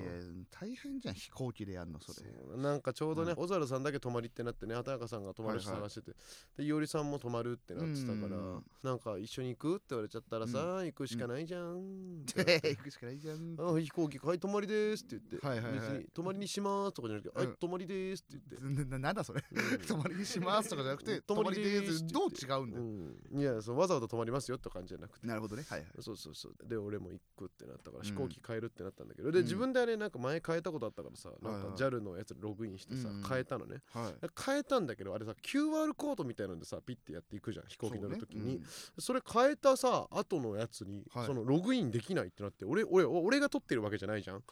[0.51, 2.31] 大変じゃん飛行機でやんのそれ。
[2.57, 5.91] なんかちょうどね、うオザルさんだけ泊まりってなってね畑中さんが泊まるしはいはい。
[5.91, 6.17] 探してて、
[6.59, 8.65] でいおりさんも泊まるってなってしたから、うん。
[8.83, 13.57] なんか一緒に行くって言われちゃったらさ、行くしかないじゃん、って 行くしかないじゃん。
[13.59, 15.81] あ飛行機はい泊まりですって言って、はいはいはい。
[15.81, 17.47] 別に泊まりにしますとかじゃなくて、うん。
[17.47, 19.45] はい泊まりですって言って、なななんだそれ。
[19.51, 19.79] うん。
[19.87, 22.83] 泊まりにしますとかじゃなくて泊まりでですどう違うんだよ。
[22.83, 25.27] うん、いやそうわざわざ泊まりますよって感じじゃなくて。
[25.27, 25.65] なるほどね。
[25.69, 25.91] はいはい。
[26.01, 26.69] そうそうそう。
[26.69, 28.07] で俺も行くってなったからん。
[28.07, 29.45] 飛行機変えるってなったんだけど、でうん。
[29.45, 33.83] 自分であれなんか前変えたことあったからさなんか JAL のやつログインしてさ、うん変えたのね。
[33.91, 34.31] はい。
[34.45, 38.61] 変えたんだけどあれさ QR コードみたいなんでさピッてやっていくじゃん飛行機乗るときに
[38.99, 41.27] そ,、れ変えたさ後のやつに、はい。
[41.27, 44.43] そのログインできないってなって俺俺俺が取ってるわけじゃないじゃん。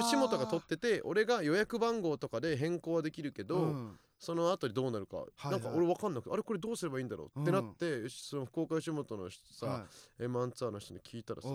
[0.00, 3.98] 吉本が取ってて俺が予約番号とかで変更はできるけど、うん。
[4.18, 5.52] その後にどうなるか、いはい。
[5.52, 9.86] なんか俺分かんなくてあれこれどうすればいいんだろうってなって、その福岡吉本のさ、は
[10.18, 11.48] M1 ツアーの人に聞いたらさ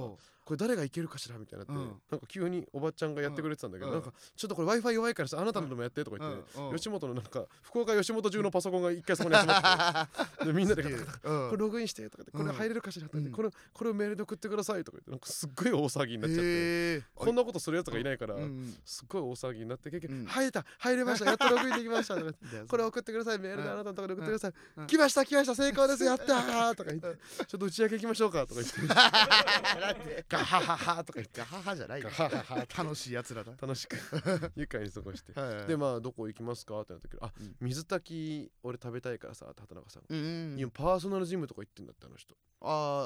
[0.46, 1.90] これ誰がいけるかしらみたいになって、うん。
[2.12, 3.94] なんか急におばちゃんがやってくれてたんだけど、うん。
[3.96, 13.36] なんかちょっとこれ w i f i 弱いからさあなたのでもやってとか言って、うんうん吉本のなんか福岡吉本中のパソコンが一回そこに集まって でみんなでこれログインしてとか言ってこれ入れるかしらとか言って、うん。
[13.36, 22.34] これこれをメールで送ってくださいとか言ってなんかすっごい大騒ぎになっちゃって、こんなことするやつがいないから、うんすっごい大騒ぎになって結局、うん入れた入れましたやっとログインできましたとか
[22.68, 28.68] これ送ってくださいメールであなたのところに送ってください、うん来ました来ました成功ですやったーとか言ってちょっと打ち上げ行きましょうかとか言っ
[30.06, 33.52] て ガハハハとか言ってガハハじゃないよガハハハ楽しいやつらだ。
[33.62, 33.96] 楽しく
[34.56, 35.40] 愉快に過ごして。
[35.40, 36.82] はいはいでまあどこ行きますか？
[36.82, 37.56] ってなったけどあ、うん。
[37.62, 40.20] 水炊き俺食べたいからさ畑中さん、うん
[40.54, 42.36] うん今パーソナルジムとか行ってんだってあの人。
[42.66, 42.66] あ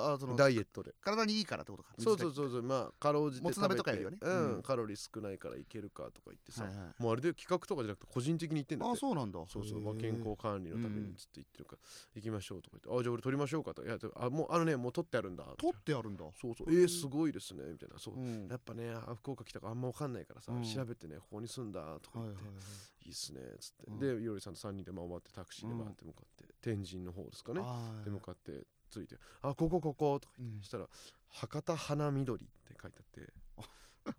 [0.09, 0.93] ーあーそのダイエットで。
[1.01, 2.63] 体にいいからってことかそうそうそうそう。
[2.63, 4.17] まあかろうじてもつ鍋とかよりはね。
[4.21, 7.01] うん、うんカロリー少ないからいけるかとか言ってさ、はいはい。
[7.03, 8.93] もうあれで企画とかじゃなくて個人的に言ってんだって。
[8.93, 9.39] あそうなんだ。
[9.47, 11.79] そうそう、まあ、健康管理のためうんにつって言ってるから、
[12.15, 13.83] 行きましょうとか言って、あ、じゃあ俺撮りましょうかと。
[13.83, 15.43] いや、あ、もうあのね、もう撮ってあるんだ。
[15.57, 16.25] 取ってあるんだ。
[16.39, 17.99] そうそう、えー、すごいですね、みたいな。
[17.99, 18.15] そう。
[18.15, 18.47] うん。
[18.47, 20.63] やっぱね、あ福岡来たからあんまわかんないからさ、うん。
[20.63, 23.09] 調べてね、ここに住んだとかはいはい言って、い。
[23.09, 23.85] いっすね、つって。
[23.87, 23.99] うん。
[23.99, 27.61] で、いおりさんと3人で回ってタクシーで回って向かって、天神の方ですかね。
[27.61, 28.05] はい。
[28.05, 30.63] で、向かって着いて、あ、こここことか言って、うん。
[30.63, 30.87] したら、
[31.29, 33.33] 博多花緑って書いてあって、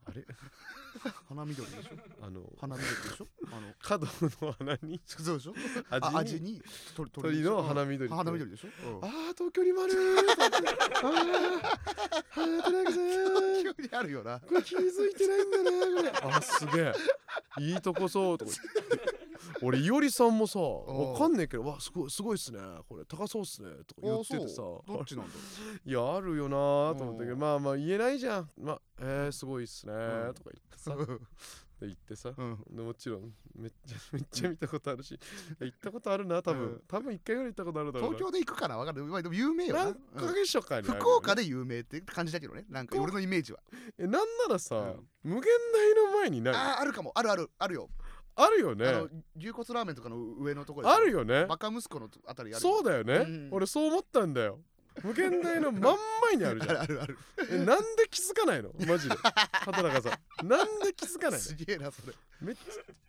[0.07, 0.24] あれ？
[1.29, 1.90] 花緑でしょ？
[2.22, 3.27] あの、花緑でしょ？
[3.53, 4.07] あの角
[4.42, 5.55] の花に、そうでしょ？
[5.90, 6.16] 味に？
[6.16, 6.62] あ味に？
[6.96, 8.09] 鳥鳥の花緑。
[8.11, 8.68] 花緑でしょ？
[8.88, 9.05] うん。
[9.05, 9.96] あー東京にもあるー。
[9.96, 10.68] と思って
[11.05, 13.03] あー畑中さん
[13.77, 14.40] 急にあるよな。
[14.40, 15.70] これ気づいてないんだな
[16.20, 16.35] これ。
[16.37, 16.92] あすげえ。
[17.61, 18.38] いいとこそう。
[18.38, 19.28] とか言って
[19.63, 22.59] 俺いおりさんもさわかんねえけどわすごいすごいっすね。
[22.89, 23.71] これ高そうっすね。
[23.87, 24.63] とか言っててさ。
[24.63, 25.33] どっちなんだ
[25.85, 28.51] いやあるよなーと思ったけどまあまあ言えないじゃん。
[28.57, 29.93] まあえー、すごいっすね。
[29.93, 30.35] うん。
[30.35, 30.97] とか言ってさ。
[31.81, 32.33] 言ってさ。
[32.37, 32.65] うん。
[32.71, 35.17] でもちろんめっちゃめっちゃ見たことあるし。
[35.61, 36.83] 行ったことあるな多分、うん。
[36.89, 37.15] 多分。
[37.15, 38.17] 一回ぐらい行ったことあるだろうな。
[38.19, 38.77] 東京で行くかな？
[38.77, 39.85] わかるまあでも有名よな。
[39.85, 39.95] 何
[40.27, 40.95] ヶ月初かにね。
[40.95, 42.65] 福岡で有名って感じだけどね。
[42.69, 43.61] なんか俺のイメージは。
[43.97, 45.09] えなんならさ、うん。
[45.23, 46.55] 無限大の前にない？
[46.55, 47.13] ああるかも。
[47.15, 47.49] あるある。
[47.59, 47.89] あるよ
[48.46, 48.87] るよね。
[48.87, 51.46] あの牛骨ラーメンとかの上のところあるよね。
[51.46, 52.61] バカ息子のあたりある。
[52.61, 54.61] そうだよね、うん俺そう思ったんだよ。
[55.03, 56.87] 無限大の真ん前にあるじあゃん。
[56.87, 57.18] るあるある。
[57.51, 58.70] えなんで気づかないの？
[58.87, 59.14] マジで。
[59.14, 60.48] 畑中さん。
[60.48, 61.38] なんで気づかないの？
[61.38, 62.12] すげえなそれ。
[62.40, 62.62] めっちゃ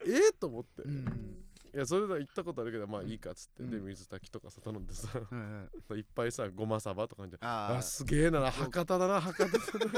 [0.05, 1.35] ええと思って、うん
[1.71, 3.69] いやそれで行ったことあるけどまあいいかっつって、うん。
[3.69, 5.07] で水炊きとかさ頼んでさ。
[5.09, 9.91] はいっぱいさごまさばとかじゃんああすげえな博多だな博多だな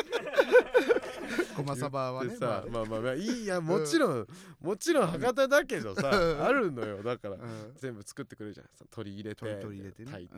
[1.61, 4.27] ごまさばはねでさまあまあまあまあいいやもちろん、
[4.61, 6.43] もちろん博多だけどさ、うん。
[6.43, 7.03] あるのよ。
[7.03, 7.73] だから、うん。
[7.75, 8.65] 全部作ってくれるじゃん。
[8.67, 10.11] さ鶏入れて鶏鶏入れてね。
[10.11, 10.29] 炊い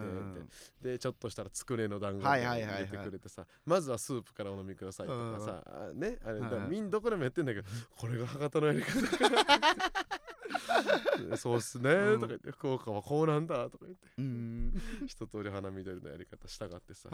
[0.81, 2.85] て、でちょっとしたらつくねの団子はいはいはいはい。
[2.85, 9.53] 入れてくれてさ、まずはスープからお飲みくださいとかさ、あねあれ、だみんなどこでもやってんだけどこれが博多のやり方か
[11.37, 12.19] そうっすねうん。
[12.19, 14.07] とか言って福岡はこうなんだとか言って。
[14.17, 14.73] うん。
[15.07, 17.09] 一通り花緑のやり方したがってさ、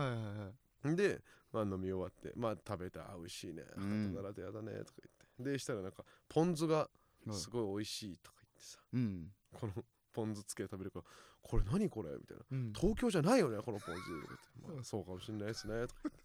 [0.83, 4.13] で、まあ、飲み終わってまあ食べたあ美味しいね博うん。
[4.15, 4.93] 多ならでやだねとか
[5.37, 5.51] 言って。
[5.51, 6.89] でしたらなんかポン酢がは
[7.27, 7.33] い。
[7.33, 8.79] すごい美味しいとか言ってさ。
[8.93, 9.31] うん。
[9.53, 9.73] この
[10.13, 11.05] ポン酢つけて食べるから
[11.41, 12.11] これ何これ？
[12.11, 12.43] みたいな。
[12.51, 12.73] うん。
[12.73, 14.01] 東京じゃないよねこのポン酢。
[14.73, 16.19] まあ、そうかもしれないですねとか言って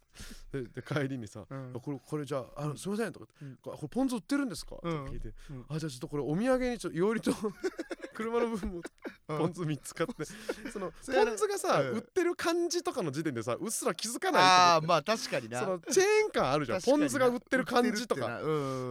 [0.51, 1.73] でで帰りにさ、うん。
[1.75, 3.75] あこれこれじゃああのすいませんとか言って、うん。
[3.77, 4.91] これポン酢売ってるんですか、うん。
[4.91, 5.65] とか聞いて、うん。
[5.69, 7.31] あじゃあちょっとこれお土産にちょっといおりと
[8.13, 8.81] 車の分も
[9.27, 10.25] ポン酢3つ買って
[10.71, 11.89] そのそれポン酢がさ、うん。
[11.97, 15.59] 売ってる感じとかの時点でさうっすら気づかないああまあ確かにな。
[15.59, 16.79] そのチェーン感あるじゃん。
[16.79, 17.03] 確かにな。
[17.03, 18.41] ポン酢が売ってる感じとか。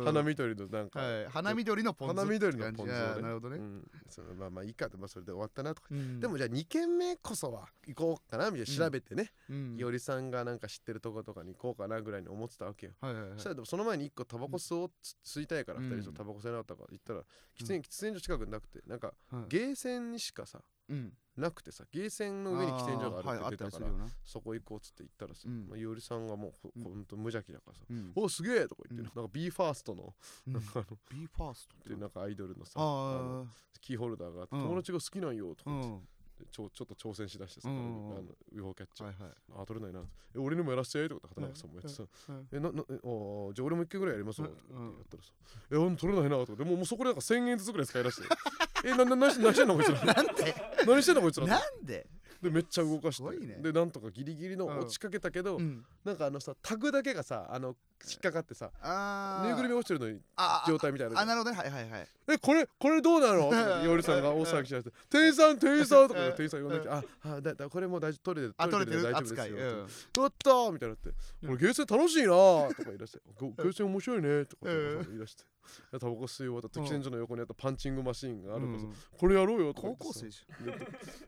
[0.05, 1.27] 花緑のなんか、はい。
[1.29, 3.01] 花緑のポン酢花緑のポン酢をね。
[3.01, 3.57] あーなるほどね。
[3.57, 6.21] うん、そのまあまあいいかって、まあ、それで終わったなとか、うん。
[6.21, 9.77] でもじゃあ2軒目こそは行こうかなみたいな調べてね、うん。
[9.79, 13.31] いおりさんがなんか知ってるとことかに行こうかなぐらいに思ってたわけよ、はいはいはい。
[13.35, 15.91] そしたらでもその前に1個タバコ吸おうつ吸いたいからうん。
[15.91, 17.21] 2人とタバコ吸えなかったから行ったら
[17.59, 21.13] 喫煙喫煙所近くになくてなんかはいゲーセンにしかさうん。
[21.37, 25.67] なくてさゲーセンの上に喫煙所があるって出たから、はいそこ行こうっつって行ったらさ、うん。
[25.69, 27.05] まあ、いおりさんがもうほうん。
[27.07, 28.13] と無邪気だからさ、うん。
[28.15, 29.23] おすげえとか言って、うん。
[29.23, 30.15] なんか b ファーストの
[30.47, 30.53] うん。
[30.53, 32.79] なんかあの、B ファーストでなんかアイドルのさ
[33.81, 34.63] キーホルダーがあって、うん。
[34.63, 36.07] 友達が好きなんよとか言って、
[36.51, 38.17] ちょちょっと挑戦しだしてさ、うんうんうん。
[38.19, 39.03] あの UFO キャッチ。
[39.03, 39.33] ャー、はいはい。
[39.63, 40.01] あ取れないな。
[40.35, 42.49] え俺にもやらせてとか畑中さんもやってさ、うん。
[42.53, 45.31] えななえあーじゃあ俺も一回ぐらいやりますよとかってうんやったらさ、
[45.73, 46.57] えうん取れないなとか。
[46.57, 48.29] でもうもうそこでなんか1000円ずつぐらい使い出して。
[48.85, 50.05] えなな何してんのこいつら？
[50.15, 50.55] なんで？
[50.87, 51.47] 何してんのこいつら？
[51.47, 52.07] なんで？
[52.43, 53.47] でめっちゃ動かして。
[53.47, 53.57] ね。
[53.63, 54.79] でなんとかギリギリのうん。
[54.81, 55.85] 落ちかけたけど、うん。
[56.05, 57.75] なんかあのさタグだけがさあの
[58.07, 58.71] 引っかかってさ
[59.43, 60.21] ぬいぐるみ落ちてるのに
[60.67, 61.57] 状態みたいなあなるほどね。
[61.57, 62.09] はいはいはい。
[62.27, 69.03] えこれこれどうなの?」とかっていおりさんが大騒ぎしだして「店員さん店員さん」とか店員さん呼んできて「ああだだこれもう大丈夫取れてあ取れてる？
[69.03, 69.79] 大丈夫ですよ」うん。
[69.79, 69.85] や
[70.29, 71.09] ったーみたいになって
[71.43, 71.49] 「うん。
[71.49, 75.03] これゲーセン楽しいなー」とか言い出して「ゲーセン面白いね」とかうん。
[75.07, 78.95] 言い出して「いやタバコ吸い終わった喫煙所の横にあったパンチングマシーンがあるからさうん。
[79.19, 80.47] これやろうよ」とか言高校生じ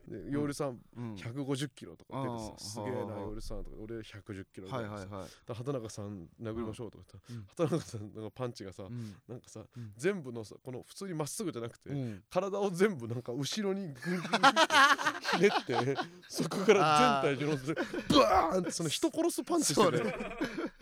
[0.07, 5.29] ででいおりさんゃんうん150キロとか出てさすげえなはあはあいおりさんとか俺110キロはいはいはい。
[5.47, 7.69] で畑中さん殴りましょうとか言ったうん。
[7.71, 9.15] ら畑中さんのパンチがさうん。
[9.27, 9.91] なんかさうん。
[9.97, 12.23] 全部のさこの普通にまっすぐじゃなくてうん。
[12.29, 14.21] 体を全部なんか後ろにグングン
[15.35, 17.81] ひねって そこから全体重乗せて
[18.13, 20.13] バーンってその人殺すパンチしててそうね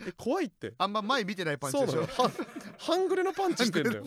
[0.08, 0.74] え怖いって。
[0.78, 2.06] あんま前見てないパンチでしょ
[2.78, 4.04] 半グレのパンチしてんだよ。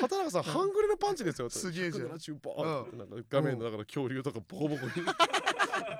[0.00, 1.50] 畑中さん半グレのパンチですよ。
[1.50, 2.08] すげえじゃん。
[2.08, 4.92] 170バーンってなんか画面の中の恐竜とかボコボコに。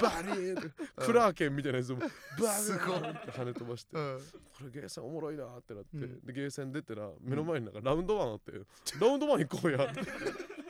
[0.01, 2.09] バリーンクラーケンみたいなやつをバ
[2.53, 3.97] すごいーンって跳ね飛ばして。
[3.97, 4.21] うん。
[4.59, 6.21] これゲーセンおもろいなってなって、うん。
[6.25, 8.53] でゲーセン出てな目の前になんかラウンドワンあって、
[9.01, 10.01] ラウンドワン行こうやって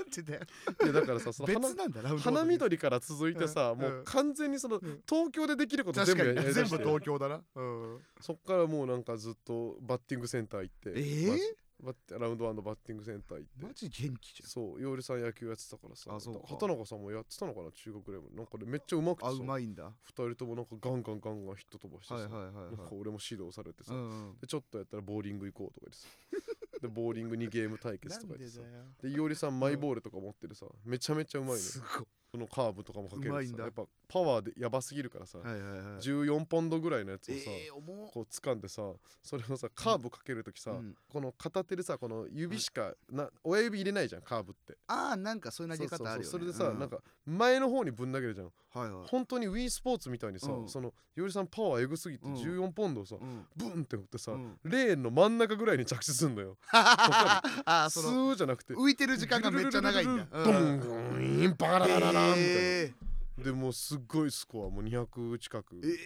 [0.09, 0.41] ちだよ
[0.83, 4.81] いやだからさその別花なんだラウンド花緑から続いてさ、うんもう完全にその、ん。
[5.09, 6.35] 東京でできること全部やに。
[6.35, 7.41] 全部りだして東京だな。
[7.55, 7.99] うん。
[8.21, 11.43] そっからもうなんかずっとバッティングセンター行ってえーマジ
[11.83, 13.67] バッテラウンドワンのバッティングセンター行って。
[13.67, 16.15] マジ元気じそうよりさん野球やってたからさ。
[16.15, 16.41] あそうか。
[16.49, 18.35] 畑中さんもやってたのかな中学レベル。
[18.35, 19.85] なんかねめっちゃうまくてあうまいんだ。
[19.85, 24.39] は二人ともなんかガンガンガンガンヒット飛ばしてさ、いはいはいなんかはい俺も指導されてさ、うんうん。
[24.41, 26.79] でちょっとやったらボーリング行こうとか言ってさ。
[26.83, 28.63] でボーリングにゲーム対決とか言ってさ。
[29.03, 30.67] でいおりさんマイボールとか持ってるさ。
[30.85, 31.61] めちゃめちゃうまいのよ。
[31.61, 32.07] すごい
[32.39, 33.59] そのカーブとかもかけるうまいんだ。
[33.59, 35.81] さやっぱパワーでやばすぎるからさ、はいはいはい。
[36.01, 37.73] 14ポンドぐらいのやつをさ、えー
[38.13, 38.83] こう掴んでさ
[39.23, 40.95] それをさカーブかけるときさ、うん。
[41.09, 44.77] この片手でさこの指しかな親指入れないじゃんカーブって。
[44.87, 46.31] ああなんかそういう投げ方あるよね。
[46.31, 46.75] それでさ、う。
[46.75, 46.79] ん。
[46.79, 48.47] なんか前の方にぶん投げるじゃん。
[48.47, 49.09] はいはい。
[49.09, 50.69] 本当にウィースポーツみたいにさ、うん。
[50.69, 52.35] そのいおりさんパワーエグすぎてうん。
[52.35, 53.47] 14ポンドをさ、うん。
[53.57, 54.59] ブンって打ってさ、うん。
[54.65, 56.57] レーンの真ん中ぐらいに着地すんのよ。
[56.73, 58.75] ああスそのーじゃなくて。
[58.75, 60.27] 浮いてる時間がめっちゃ長いんだ。
[60.31, 60.89] ドング
[61.21, 62.93] インバララララランみたいな、え
[63.39, 65.81] でもうすっごいスコアもう200近く、ー。
[65.81, 65.97] バンえ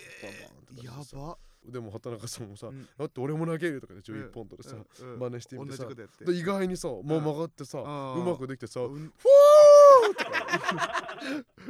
[0.42, 0.92] バンってーや
[1.26, 1.38] ば。
[1.64, 5.12] でも畑中さんもさ、うんだって俺も投げるとかで11ポンドでさ、うん。
[5.12, 5.18] うん。
[5.18, 5.86] 真似してみてさ。
[6.28, 7.82] 意外にさもう曲がってさ、う
[8.18, 8.88] うんまくできてさ、うん。
[8.88, 9.06] フォー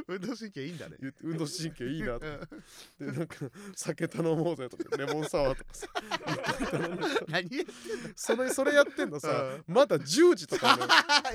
[0.09, 0.96] 運動神経いいんだね。
[1.22, 2.27] 運動神経いいなと。
[3.01, 3.12] うん。
[3.12, 3.37] でなんか
[3.77, 5.87] 酒頼もうぜとかレモンサワーとかさ
[7.29, 7.48] 何
[8.16, 9.29] それそれやってんのさ、
[9.66, 10.85] まだ10時とかね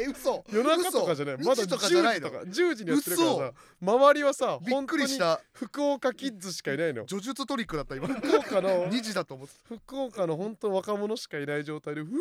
[0.02, 0.44] え 嘘。
[0.52, 1.36] 夜中とかじゃない。
[1.36, 1.50] 嘘。
[1.50, 2.30] まだ1時と10かじゃないの？
[2.30, 5.42] 時とか10時にやってるからさ周りはさびっくりした。
[5.54, 7.04] 福岡キッズしかいないの。
[7.08, 8.08] 叙述トリックだった今。
[8.08, 12.18] 福岡の2時だと思って福岡の本当若者しかいない状態で「ふや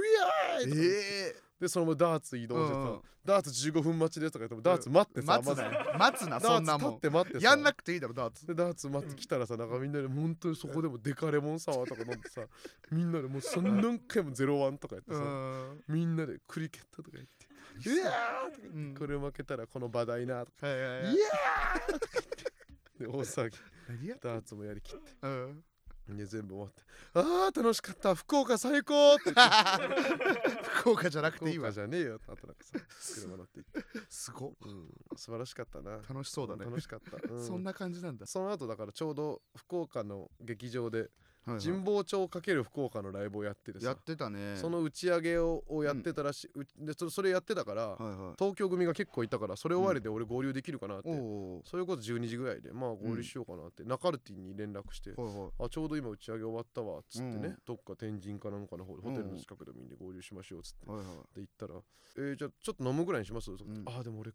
[0.61, 5.75] ーい!」とかえでそのままダーツ移動してさ、うんダーツ15分待ちですとか言ってもダーツ待ってさ、待つなまず。
[5.75, 7.45] よ待つなそダーツ立って待ってさ。
[7.49, 8.47] やんなくていいだろダーツ。
[8.47, 12.42] でダーツ待ってきたらさなんかみんなで本当にそこでもデカレモンサワーとか飲んでさ
[12.92, 15.83] みんなでもうそん何回もゼロワンとかやってうさ、ん。
[15.88, 17.49] みんなでクリケットとか言って
[17.90, 18.95] 「うわー!」とかうん。
[18.95, 20.69] これ負けたらこの場代なとか。
[20.69, 21.19] はいはい「い。
[21.19, 23.05] やはいー!」とか言って。
[23.05, 23.59] で大騒ぎ。
[23.88, 25.12] 何やダーツもやりきって。
[25.23, 25.64] うん
[26.09, 26.83] で全部終わって
[27.14, 28.14] 「あー楽しかった。
[28.14, 30.57] 福岡最高!」って言って。
[30.87, 32.19] 福岡じゃなくていい福わ岡じゃねえよ。
[32.19, 34.53] とあとなんかさ車乗って行って、すごっ。
[34.64, 35.92] うん、素晴らしかったな。
[36.09, 36.64] 楽しそうだね。
[36.64, 37.45] 楽しかった、うん。
[37.45, 38.27] そんな感じなんだ。
[38.27, 41.11] その後だからちょうど福岡の劇場で
[41.47, 43.87] 神保町×福岡のライブをやっててさ。
[43.87, 44.57] やってたね。
[44.57, 48.35] その打ち上げををやってたらしい、うでそそれやってたから、はいはい。
[48.39, 55.51] 東京組が結構いたからそれ終わりで俺合流できるかなって、おおそれこそ12時ぐらいでまあ合流しようかなって、ナカルティに連絡して、はいはい。
[55.67, 57.57] あちょうど今打ち上げ終わったわっつってね、うん。
[57.65, 61.07] どっか天神かなんかのホホテルの近くでみんな合流しましょうっつって、はいはい。
[61.37, 61.75] で行ったら
[62.19, 63.85] 「えー、じゃあちょっと飲むぐらいにします?」ってうん。
[63.87, 64.33] ああでも俺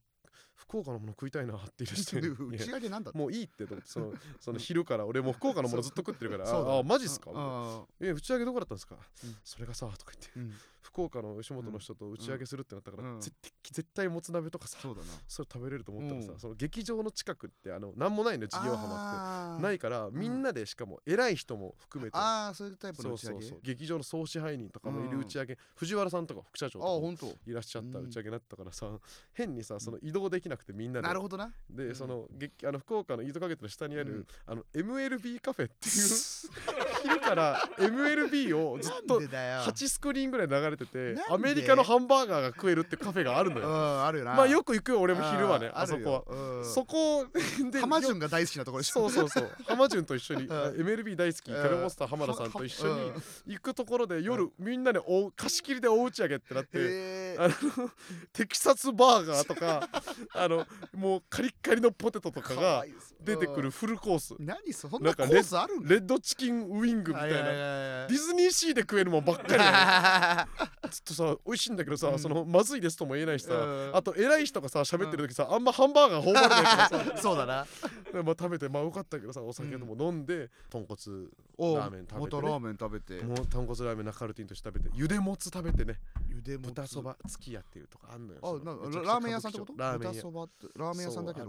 [0.55, 7.31] 福岡のもの食いたいな」って言い出して打いやち上げなんだもういいってと思ってその その昼から俺もう福岡のものずっと食ってるからそうだああマジっすか？
[7.33, 9.35] あえ打ち上げどこだったんですか、うん。
[9.43, 10.39] それがさとか言って。
[10.39, 10.53] うん。
[10.81, 13.21] 福岡の吉本の人と打ち上げするってなったから、うん。
[13.21, 15.07] 絶対絶対もつ鍋とかさそうだな。
[15.27, 16.39] それ食べれると思ったらさ、うん。
[16.39, 19.61] その劇場の近くってあの何もないの事業浜って。
[19.61, 23.41] なないからみんなでしかも偉い人も含めて、ああそういうタイプの打ち上げ？
[23.41, 27.27] そうそう劇場の総支配人とかもいる打ち上げ、藤原さんとか副社長とかもああ本当。
[27.45, 28.99] いらっしゃったうん打ち上げになったからさ、
[29.33, 31.07] 変にさその移動できなくてみんなで。
[31.07, 31.51] なるほどな。
[31.69, 31.95] で、うん。
[31.95, 34.25] その劇あの福岡の飯塚ゲットの下にある、うん。
[34.45, 36.05] あの MLB カフェっていう
[37.03, 39.61] 昼から MLB をずっとなんでだよ。
[39.61, 44.33] 8スクリーンぐらい流れててアメリカのハンバーガーが食えるってカフェがあるのうんよあるよな。
[44.33, 46.65] まあよく行くよ俺も昼はねーあそこは。
[46.65, 47.25] そこ
[47.71, 49.09] で浜潤が大好きなところでしょ。
[49.09, 49.51] そうそうそう。
[49.65, 50.47] 浜潤と一緒にん。
[50.49, 51.43] MLB 大好き。
[51.43, 53.23] キャルモスター浜田さんと一緒にうん。
[53.47, 56.77] 行くところで夜みんなでお貸し切りで大打ち上げってなって
[57.33, 57.53] へあの
[58.33, 59.87] テキサスバーガーとか
[60.33, 62.85] あのもうカリッカリのポテトとかが
[63.23, 64.35] 出てくるフルコース。
[64.35, 67.37] うん何そんなコースあるレッドチキンウィングみたいな。
[67.37, 67.43] な
[68.07, 70.47] ディズニーシーで食えるもんばっかりな
[70.83, 70.89] の。
[70.89, 72.19] ずっとさ美味しいんだけどさ、うん。
[72.19, 73.91] そのまずいですとも言えないしさ、うん。
[73.95, 77.17] あと偉い人がさ喋ってる時さ、あんまハンバーガー頬張れないからさ。
[77.21, 77.67] そうだな。
[78.11, 81.27] でまあ、食べてまあよかったけどさお酒でも飲んで、豚骨
[81.61, 82.19] おラーメン食べてね。
[82.19, 83.23] 元ラーメン食べて。
[83.23, 85.99] もう豚骨ラーメンナカルティンとして食べてゆでもつ食べてね。
[86.27, 86.67] ゆでもつ。
[86.69, 89.73] 豚そば付き屋っていうとかあんのよあなラーメン屋さんってこと？
[89.77, 90.13] ラーメン屋。
[90.13, 91.47] 豚そばラーメン屋さんだけど。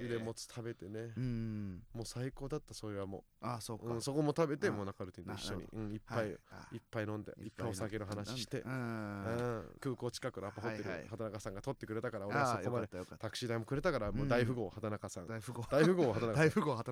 [0.00, 1.82] ゆでもつ食べてね、うん。
[1.94, 3.94] もう最高だったそれはもあそうう、か。
[3.94, 5.62] うん、そこも食べてあもうナカルティンと一緒に。
[5.62, 8.60] な、うん、いっぱい、はいい、っぱい飲んでいっぱいお酒の話して。
[8.60, 8.72] う、ん。
[8.72, 15.64] うん、空港近くのアパホテル、畑中さんが取ってくれたから俺はそこまでタクシー代もくれたからもう大富豪畑中さん、大富豪。
[15.70, 16.44] 大富豪畑中さん。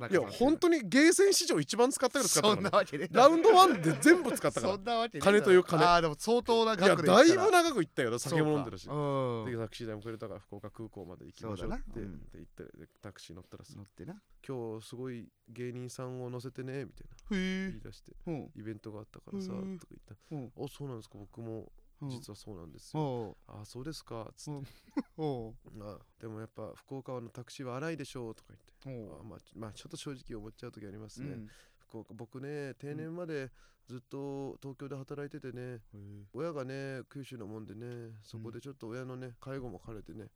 [0.13, 2.29] いや本当にゲーセン史上一番使ったぐらい。
[2.29, 4.73] 使ったそんからねなわけねラウンドワンで全部使ったから。
[4.75, 5.85] そんなわけね金という金。
[5.85, 8.19] ああでも相当ないやだいぶ長く行ったよ。
[8.19, 12.07] 酒も飲んでるしでタクシー代もくれたから福岡空港まで行きましょうってそうだな。
[12.07, 12.19] うん。
[12.31, 14.15] で行ってでタクシー乗ったらさうん乗ってな。
[14.47, 17.37] 今日すごい芸人さんを乗せてねみたいな。
[17.37, 18.51] へ言い出してうん。
[18.57, 20.15] イベントがあったからさとかうん言った。
[20.31, 20.53] うん。
[20.57, 21.71] おそうなんですか僕も
[22.03, 22.11] うん。
[22.11, 23.01] 実はそうなんですよ。
[23.03, 24.67] おああそうですかつって。
[25.19, 28.73] あでもやっぱ福岡のタクシーは荒いでしょうとか言って。
[28.85, 31.49] あまあ、ちまあちょっと正直思っちゃう時ありますね、うん
[31.93, 33.51] 福岡僕ね定年まで
[33.87, 36.25] ずっと東京で働いててね、へえ。
[36.33, 40.29] 親がね九州のもんでねそこでちょっと親のね介護も兼ねてね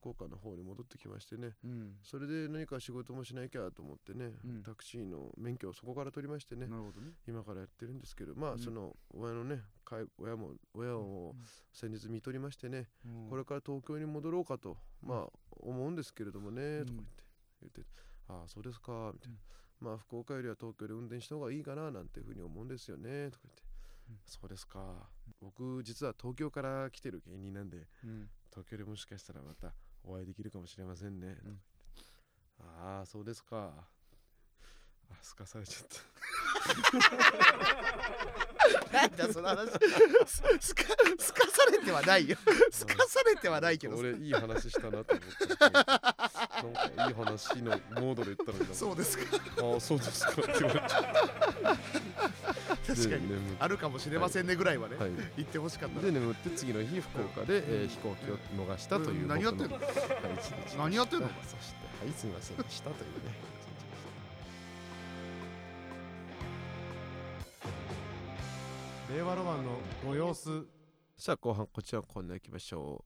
[0.00, 1.96] 福岡の方に戻ってきましてねうん。
[2.02, 4.62] それで何か仕事もしなきゃと思ってね、うん。
[4.62, 6.72] タクシーの免許をそこから取りましてねね。
[7.28, 8.58] 今からやってるんですけどまあ、うん。
[8.58, 11.34] その親のね介親も親を
[11.74, 13.28] 先日見取りましてね、うん。
[13.28, 17.02] これから東京に戻ろうかと、まあ思うんですけれどもね、うんとか
[17.60, 19.38] 言って言ってああそうですかみたいな、
[19.82, 23.30] まあ福岡よりは東京で運転した方がいいかななんていうふうに思うんですよね。
[23.30, 23.62] とか言って、
[24.10, 25.08] うんそうですか。
[25.40, 28.28] 僕実は東京から来てる芸人なんでうん。
[28.50, 29.72] 東京でもしかしたらまた
[30.04, 31.60] お会いできるかもしれませんね、うん。
[32.60, 33.72] ああそうですか。
[35.10, 35.88] あすかされちゃっ
[38.90, 38.92] た。
[38.92, 39.70] なんだその話。
[40.26, 40.82] すすか
[41.18, 42.36] すかされてはないよ。
[42.70, 43.96] すかされてはないけど。
[43.96, 45.04] 俺いい話したなと思っ
[45.56, 46.30] た
[46.68, 47.70] なんかいい話の
[48.00, 49.24] モードで言ったのにそうですか。
[49.62, 50.32] ああそうですか。
[50.32, 50.98] って言われちゃった
[52.94, 53.22] 確かに
[53.58, 54.96] あるかもしれませんねぐらいはね。
[54.96, 55.10] はい。
[55.36, 59.68] 言ってほしかったで眠って次の日福岡で、えー飛行機を逃したといううん何やってんの？
[59.68, 59.92] 僕はい
[60.78, 61.28] 何やってんの？
[61.28, 62.90] そしてはいすみませんでした。
[62.90, 63.52] というね
[69.14, 70.66] 令和ロマンのご様子。
[71.18, 73.04] さあ後半こちらのコーナー行きましょ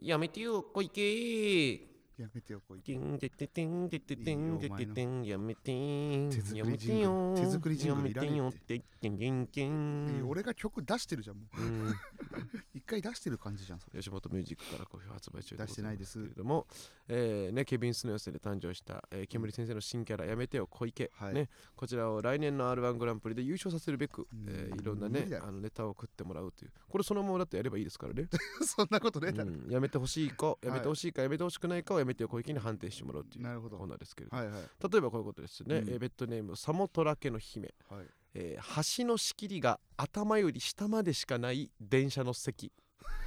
[0.00, 0.04] う。
[0.06, 7.34] やめてよ小池やめてよこいティンテテテンテテテンテテテンやめて手作りやめてよ。
[7.36, 8.36] 手作りジングルいらねえって。
[8.38, 8.80] やめてよ。
[8.80, 11.60] ってんてんてん俺が曲出してるじゃんもう。
[11.60, 11.94] うん。
[12.72, 13.98] 一回出してる感じじゃんそれ。
[13.98, 16.66] 吉本ミュージックから好評発売中出してないですけれども、
[17.08, 21.34] えーね、ケビンスの寄せで誕生した、えー、煙先生の新キャラやめてよ小池、はい。
[21.34, 24.46] ね、こちらを来年の r 1グランプリで優勝させるべく、うん。
[24.48, 26.72] えーいろんなねあのネタを送ってもらうという。
[26.88, 28.28] これそのままだってやればいいですからね、
[28.64, 29.70] そんなことねうん。
[29.70, 33.76] やめてほしいかやめてほしいか、やめてほしくないかをやめてよ小池に判定してもらうというなるほど。
[33.76, 34.62] コーナーですけれども、はいはい。
[34.90, 35.88] 例えばこういうことですね、うん。
[35.88, 38.06] えーベッドネームサモトラケの姫、はい。
[38.34, 42.72] えー橋の仕切りが頭より下までしかない電車の席。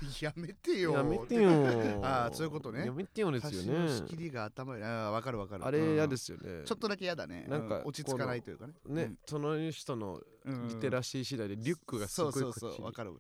[0.22, 0.94] やめてよ。
[0.94, 1.50] やめてよ。
[2.04, 2.86] あーそういうことね。
[2.86, 5.66] やめてよですよ橋の仕ね切りが頭にああわかるわかる。
[5.66, 6.10] あれ嫌うん。
[6.10, 6.64] ですよね。
[6.66, 7.46] ちょっとだけ嫌だね。
[7.50, 8.74] なんかうん落ち着かないというかね。
[8.86, 10.68] ね、その人のうん。
[10.70, 12.86] リテラシー次第でリュックがすごいそうそうそう。
[12.86, 13.14] わかる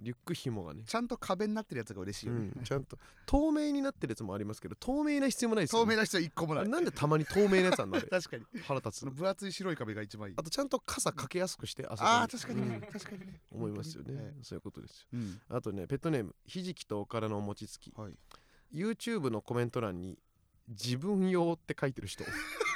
[0.00, 2.46] リュック紐がね、ちゃんと壁になってるやつが嬉しいうよね。
[2.60, 6.68] ん、ちゃんと透明になってるやつもありますけど透明な必要もないですよ、ね、透明な人一個もない。
[6.68, 8.44] なんでたまに透明なやつあんの 確かに。
[8.62, 10.34] 腹立つ分厚い白い壁が一番いい。
[10.36, 12.62] あとちゃんと傘かけやすくしてあああ確かに。
[12.62, 12.68] うん。
[12.68, 13.18] ね 確かに。
[13.26, 15.06] ね思いますよね、はいそういうことですよ。
[15.14, 15.40] うん。
[15.48, 17.92] あとねペットネームひじきとおからの餅つき。
[17.96, 18.16] はい。
[18.72, 20.18] YouTube のコメント欄に
[20.68, 22.24] 自分用って書いてる人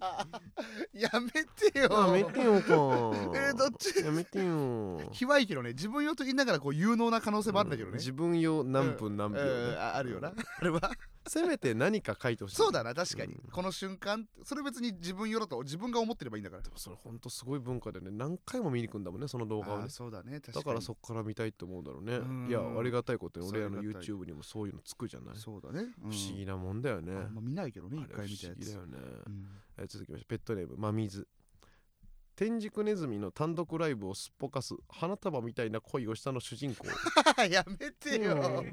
[0.92, 1.88] やめてよ。
[1.90, 2.68] やめてよか。
[3.36, 3.98] えーどっち？
[4.04, 4.98] やめてよ。
[5.12, 5.70] 卑猥いけどね。
[5.70, 7.96] 自分用と言いながらこう有能な可能性もあるんだけどね。
[7.98, 9.48] 自分用何分何秒、ね。
[9.48, 9.74] うん。
[9.78, 10.32] ああるよな。
[10.60, 10.80] あれは？
[11.28, 12.56] せめて何か書いてほしい。
[12.56, 13.34] そうだな確かに。
[13.34, 13.50] うん。
[13.50, 16.62] この瞬間それ別に自分用だと自分が思ってればいいんだから。
[16.62, 18.10] でもそれほんとすごい文化でね。
[18.10, 19.88] 何回も見に行くんだもんねその動画をね。
[19.88, 20.54] そうだね確かに。
[20.54, 22.16] だからそっから見たいって思うんだろうね。
[22.16, 22.48] うん。
[22.48, 23.68] いやありがたいことに俺ら。
[23.70, 25.34] の YouTube にもそういうのつくじゃない？
[25.34, 25.80] 不そうだね。
[25.80, 26.10] うん。
[26.10, 27.12] 思議なもんだよね。
[27.12, 28.70] あんま見ないけどね一回見たやつ。
[28.70, 29.08] 不思議だよね。
[29.26, 29.46] うん。
[29.78, 31.28] えー続きましてペットネーム真水
[32.38, 36.86] 天竺ネズミの単独ライブをすっぽかす花束みたいな恋をしたの主人公。
[37.50, 38.36] やめてよ。
[38.36, 38.72] うん。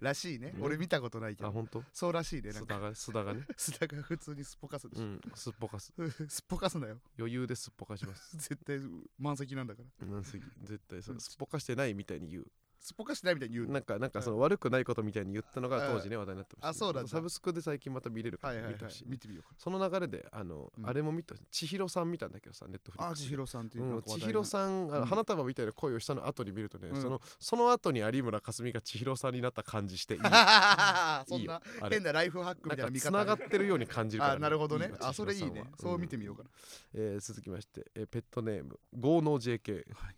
[0.00, 0.54] らしいね。
[0.56, 0.62] うん。
[0.62, 1.48] 俺見たことないけど。
[1.48, 1.84] あ本当？
[1.92, 2.74] そうらしいねなんか。
[2.74, 3.46] 須田が須田がね。
[3.54, 5.02] 須田が普通にすっぽかすでしょ。
[5.02, 5.92] うんすっぽかす。
[6.26, 6.98] すっぽかすなよ。
[7.18, 8.34] 余裕ですっぽかします。
[8.40, 8.80] 絶対
[9.18, 10.06] 満席なんだから。
[10.06, 11.20] なんすぎ絶対そう。
[11.20, 12.46] すっぽかしてないみたいに言う
[12.86, 13.66] すっぽかしてないみたいに言う。
[13.66, 15.96] なんかなんかその悪くないことみたいに言ったのがうん。
[15.96, 17.04] 当時ね話題になってましたあそうだ。
[17.08, 19.04] サブスクで最近また見れるから見てほしい。
[19.08, 19.56] 見てみようか。
[19.58, 20.88] その流れであのうん。
[20.88, 23.22] あれも見た千尋さん見たんだけどさネットフリッあクス。
[23.24, 27.02] 千尋さんっていう千尋さん、花束みたいな恋をしたの後に見るとね、うん。
[27.02, 30.20] そのその後に有村架純が千尋さんになった感じしていい。
[31.26, 31.60] そんな
[31.90, 34.92] 変なライフハックみたいな見なんかつ方ながってるように感じるから、あなるほどね。
[34.92, 35.64] わあそれいいね。
[35.76, 36.50] そう見てみようかな。
[36.94, 40.16] えー続きまして、えーペットネーム豪農 JK はい、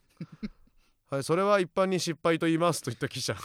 [1.22, 3.34] それは一般に失敗と言いますと言った記者。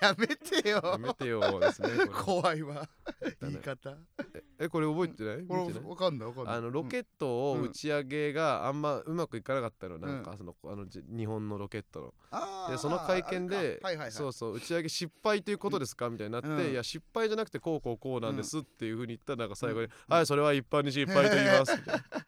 [0.00, 0.80] やめてよ。
[0.84, 2.88] やめてよですねこ怖いわ。
[3.20, 3.90] れ言い方。
[4.34, 5.46] ええこれ覚えてない？
[5.46, 6.56] これわかんないわかんない。
[6.56, 12.14] あのロケットを打ち上げがあんまうまくいかなかったの、なんかそのあのじ日本のロケットの。
[12.70, 14.12] でその会見ではいはいはい。
[14.12, 16.08] そうそう打ち上げ失敗ということですか？
[16.10, 16.70] みたいになって、うん。
[16.70, 20.14] いや失敗じゃなくてこうこうこうなんですっていうふうに言ったらなんか最後に、うん。
[20.14, 21.76] はいそれは一般に失敗と言います。
[21.76, 22.22] みたいなそん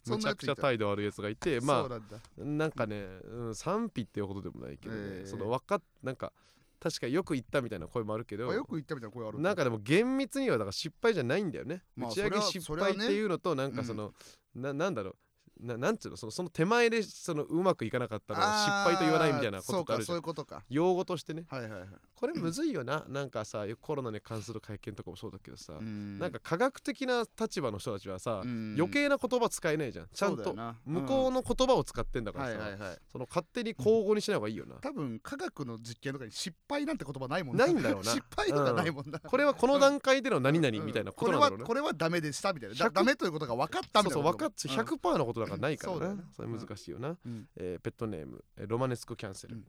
[0.06, 5.26] むちゃくちゃ態度悪いやつがいて まあなんかね、うん、賛否っていうことでもないけどね、ええ。
[5.26, 6.32] そのわかっなんか
[6.80, 14.12] 確かによく言ったみたいな声もあるけどあよく言ったみたいな声あるなんかでも厳密にはだから失敗じゃないんだよね、まあ打ち上げ失敗っていうのとなんかその、
[14.54, 15.16] ななんだろう
[15.60, 16.16] ななんつうの？
[16.16, 20.64] そのその手前でそのうまくいかなかったら失敗と言わないみたいなことってあるじゃそうんかそういうことか。
[20.68, 21.44] 用語としてね。
[21.48, 21.88] はいはいはい。
[22.14, 23.04] これむずいよな。
[23.08, 30.08] なんかさコロナに関する会見とかもそうだけどさ、ななんか科学的な立場の人たちはさ、余計な言葉使えないじゃん。
[30.12, 32.98] ちゃんと向こうのの言葉を使ってんだからさ、はいはいはい。
[33.10, 37.66] その勝手に交互にしない方がいいよな、多分科学の実験とかに失敗なんて言葉ないもんな。
[37.66, 38.10] いんだろうな。
[38.12, 39.18] 失敗とかないもんな。
[39.18, 42.76] これはこの段階での何々みたいなことなんだろうな、これはこれはダメでしたみたいな。
[42.76, 44.76] だ100ダメということが分かったみたいなそうそう分かっちゃう。
[44.76, 44.78] ん。
[44.78, 47.48] 100%のことだからないからな、それ難しいよな、うん。
[47.56, 49.64] えーペットネームえーロマネスクキャンセル、うん。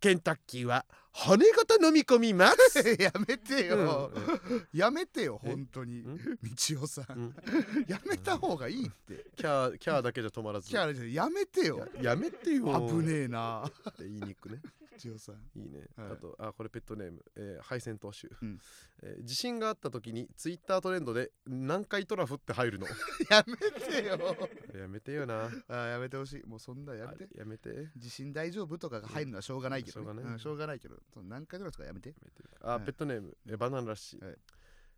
[0.00, 2.78] ケンタッキーは羽型飲み込みます。
[3.00, 4.66] やめてよ、うん。
[4.78, 5.48] やめてよえ？
[5.48, 6.00] 本当に。
[6.00, 6.16] ん？
[6.16, 6.20] 道
[6.82, 7.34] 夫さん、うん。
[7.88, 9.24] やめた方がいいって。
[9.36, 10.68] キャーキャーだけじゃ止まらず。
[10.68, 11.88] キャラじゃやめてよ。
[11.96, 12.86] ややめてよ。
[12.86, 13.64] 危ねえな。
[13.66, 14.60] って言いにくね
[14.98, 15.32] 道夫さ。
[15.32, 16.12] ん いいね、はい。
[16.12, 18.58] あとあこれペットネーム、えー、敗戦投手、うん。
[19.02, 22.86] えー地震があった時にツイッタートレンドで南海トラフって入るの？
[23.30, 24.18] やめてよ。
[24.80, 25.50] やめてよな。
[25.68, 26.42] あやめてほしい。
[26.46, 27.68] もうそんなやめてあやめて。
[27.70, 27.90] やめて。
[27.96, 30.04] 地震大丈夫とかが入るのはしょうがないけど、ね。
[30.04, 30.34] しょうがない。
[30.34, 31.02] んしょうがないけど。
[31.12, 31.84] その何回ぐらいですか？
[31.84, 32.14] やめて。
[32.60, 32.84] あ、はい。
[32.84, 34.36] ペットネーム、えーバナナラッシー、はい。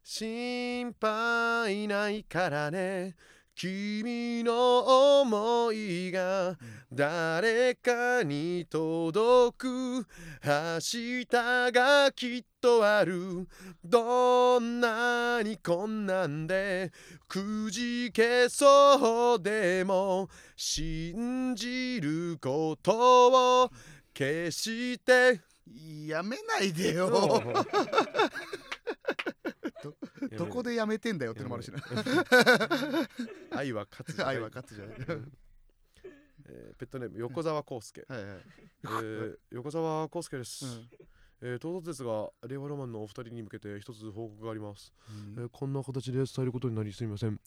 [0.02, 3.16] 心配ないからね
[3.56, 6.58] 君の思いが
[6.92, 10.06] 誰かに届く。
[10.44, 11.26] 明日
[11.72, 13.48] がきっとある。
[13.82, 16.92] どんなに困難で
[17.28, 23.70] くじけそうでも信じることを
[24.12, 25.40] 決して
[26.06, 27.10] やめないでよ。
[30.36, 31.78] どこでやめてんだよってのもあるしな。
[33.56, 34.36] 愛は勝つじゃない。
[34.36, 34.96] 愛は勝つじゃない。
[34.96, 35.32] うん。
[36.48, 38.30] えーペットネーム横澤康介、はいはい、
[38.84, 40.88] えー横澤康介です、うん
[41.42, 44.92] えー唐突ですが令和ロマンのお二人に向けて一つ報告があります、
[45.36, 47.38] えーこんな形で伝えることになりすみません、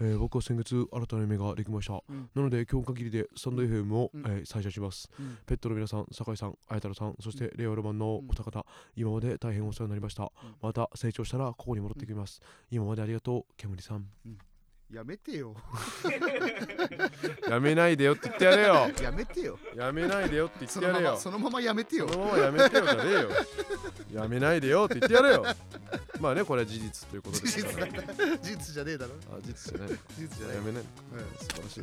[0.00, 2.30] えー僕は先月新たな夢ができました、うん。
[2.34, 4.22] なので今日限りでスタンド FM を、うん。
[4.26, 5.08] えー再生します。
[5.18, 5.38] うん。
[5.46, 8.64] ペットの皆さん酒井さん綾太郎さんそして令和ロマンのお二方、
[8.94, 10.30] 今まで大変お世話になりました、うん。
[10.60, 14.06] また成長したらここに戻ってきます、今までありがとう煙さん
[14.92, 15.54] やめてよ。
[17.48, 18.90] やめないでよって言ってやれよ。
[19.00, 19.58] やめてよ。
[19.76, 21.16] やめないでよって言っそてやれよ。
[21.16, 22.08] そのままやめてよ。
[22.08, 23.30] そのままやめてよじゃねえよ。
[24.22, 25.46] やめないでよって言ってやれよ。
[26.18, 28.02] まあねこれは事実ということで事実すからだ
[28.38, 29.12] 事実じゃねえだろ。
[29.32, 30.56] あ事実じゃない事実じゃない。
[30.56, 30.88] やめないうん
[31.38, 31.80] 素晴らし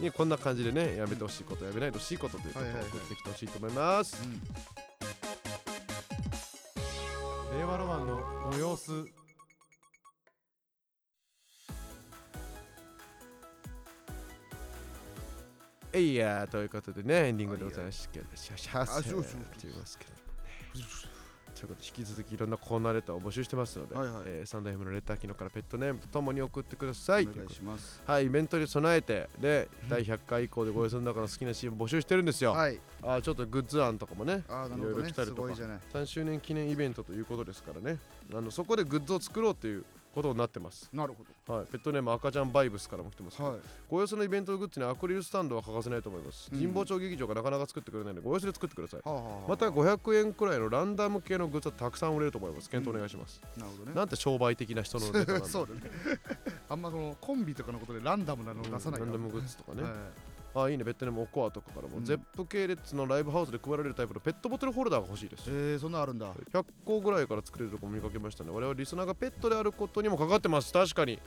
[0.00, 2.90] い、ねこんな感じでねやめてほしいことやめないでほしいことということをはいはいはい。
[2.90, 4.26] 送ってきてほしいと思います、う
[7.54, 7.58] ん。
[7.58, 9.17] 令和ロマンのご様子
[15.92, 19.32] えいやーということでねエンディングでございますけどシャシャセあそうそうそうって
[19.62, 20.18] 言いますけどね
[21.58, 24.22] ということで引き続きいろんなコーナーレターを募集してますので、はいはい。
[24.26, 27.26] えーサンダーヘムのレター機能からペットネームとともに送ってください。
[27.26, 28.00] お願いします。
[28.06, 32.52] はい、イベントに備えて、で、第100回以降でご予想の中の好きなシーン募集してるんですよ。
[32.52, 32.78] はい。
[33.02, 35.42] あちょっとグッズ案とかもね、いろいろね来たりとか。
[35.42, 35.78] すごいじゃない。
[35.92, 37.98] 3周年記念イベントということですからね、
[38.32, 39.84] あのそこでグッズを作ろうという
[40.18, 40.90] ことになってます。
[40.92, 41.14] なる
[41.46, 43.62] ほはい、ペットネーム赤ちゃんバイブスからも来てますけど、どはい。
[43.88, 46.50] ご様子のイベントグッズにアクリルスタンドは欠かせないと思います。
[46.52, 46.58] うん。
[46.60, 49.00] 神保町劇場がなかなか作ってくれないので、ご様子で作ってください。
[49.04, 49.48] はあはあはあ。
[49.48, 52.68] また500円くらいのランダム系のグッズはたくさん売れると思います。
[52.68, 53.40] 検討お願いします。
[53.56, 53.94] なるほどね。
[53.94, 55.46] なんて商売的な人のネタなんだ。
[55.48, 55.80] そうだね。
[56.68, 59.12] あんまこのコンビとかのことでランダムなのを出さないから。
[59.12, 59.92] ランダムグッズとかね、はい
[60.54, 60.84] あいいね。
[60.84, 62.04] ベッドネームオコアとかからも、うん。
[62.04, 65.44] ゼップ系列のライブハウスで配られるタイプのペットボトルホルダーが欲しいです。
[65.46, 66.32] えー、そんなのあるんだ。
[66.52, 68.50] 100個ぐらいから作れるとこ見かけましたね。
[68.50, 70.72] 我々リスナーがペットであることにもかかってます。
[70.72, 71.18] 確かに。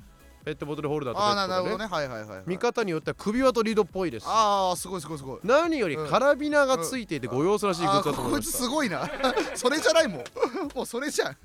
[0.44, 1.86] ペットボトルホルダーとペああななるほどね。
[1.86, 4.26] はいはいはい、はい、見方によっては首輪とリードっぽいです。
[4.28, 5.40] ああすごいすごいすごい。
[5.44, 9.08] 何よりカラビナがついていてご様子らしいグッズだと思いあーこいつましたすごいな。
[9.56, 10.24] それじゃないもん。
[10.76, 11.38] もうそれじゃん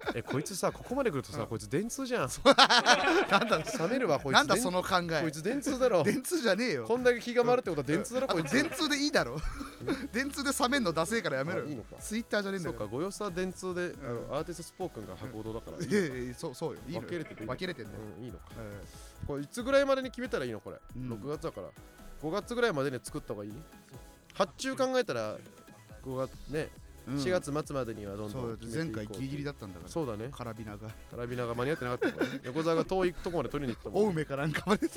[0.14, 2.28] えこいつさここまで来るとさこいつ電通じゃん。
[3.30, 5.22] なんだ冷めるわこいつなんだ電その考え。
[5.22, 6.02] こいつ電通だろ。
[6.02, 6.84] 電通じゃねえよ。
[6.86, 8.52] こんだけ気が回るってことは電通だろあこいつ。
[8.52, 9.38] 電通でいいだろ。
[10.12, 11.96] 電通で冷めんのダセえからやめろいいのか。
[12.00, 15.84] ツイッターじゃねえんだよそうかご様子は電通であのアーティストスポークンが博報堂だから。
[15.84, 16.80] いいいやいやいやそうそうよ。
[16.88, 18.44] 分けれてて分けれてんだよ、うんいいのか。
[18.58, 18.84] え
[19.26, 21.12] これいつぐらいまでに決めたらいいのこれ、うん。
[21.12, 21.68] 6月だから。
[22.22, 23.52] 5月ぐらいまでに作った方がいい？
[24.34, 25.36] 発注考えたら
[26.02, 26.70] 5月ね、え
[27.08, 27.14] うん。
[27.16, 29.90] 4月末までにはどんどそんう前回ギリギリだったんだから。
[29.90, 30.28] そうだね。
[30.30, 32.40] カラビナがカラビナが間に合ってなかったからね。
[32.44, 34.88] 横澤が遠いとこまで取りに行ったもん青梅かなんかまで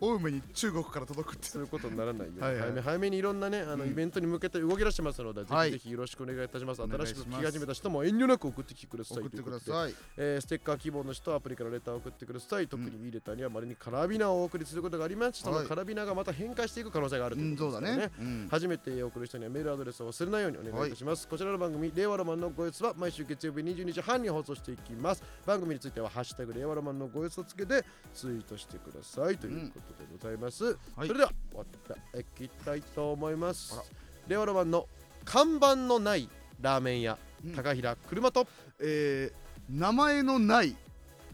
[0.00, 2.60] 青梅に中国から届くってそういうことにならないよはいはい。
[2.62, 3.90] 早め早めにいろんなねあのうん。
[3.90, 6.82] イベントに向けて動き出してますので、はいぜひぜひよろしくお願いいたします。
[6.82, 9.94] 新しく聞き始めた人も遠慮なく送ってきてください送ってくだいさい。
[10.16, 12.68] えーステッカー希望の人はアプリからレターを送ってください。
[12.68, 15.42] 特にいいレターにはまれにカラビナをお送りすることがあります。
[15.42, 18.10] そのはいカラビナがまた変化していく可能性があるとういうんこそうとでね
[18.50, 27.84] 初めて送る人にはメールアドレスを忘れないようにお願いいたします、こちらの番組令和ロマンのご様子は毎週月曜日22時半に放送していきます番組についてはハッシュタグ令和ロマンのご様子をつけて
[28.14, 30.64] ツイートしてくださいということでございます、
[30.96, 33.80] はいそれでは終わっていきたいと思います
[34.26, 34.86] 令和ロマンの
[35.24, 36.28] 看板のない
[36.60, 38.46] ラーメン屋、うん高平車と
[38.80, 40.74] えー、名前のない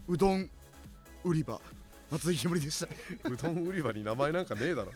[0.07, 0.49] うどん
[1.23, 1.59] 売り場
[2.11, 2.87] 松井ひむりでした
[3.29, 4.91] うどん売り場に名前なんかねえだろ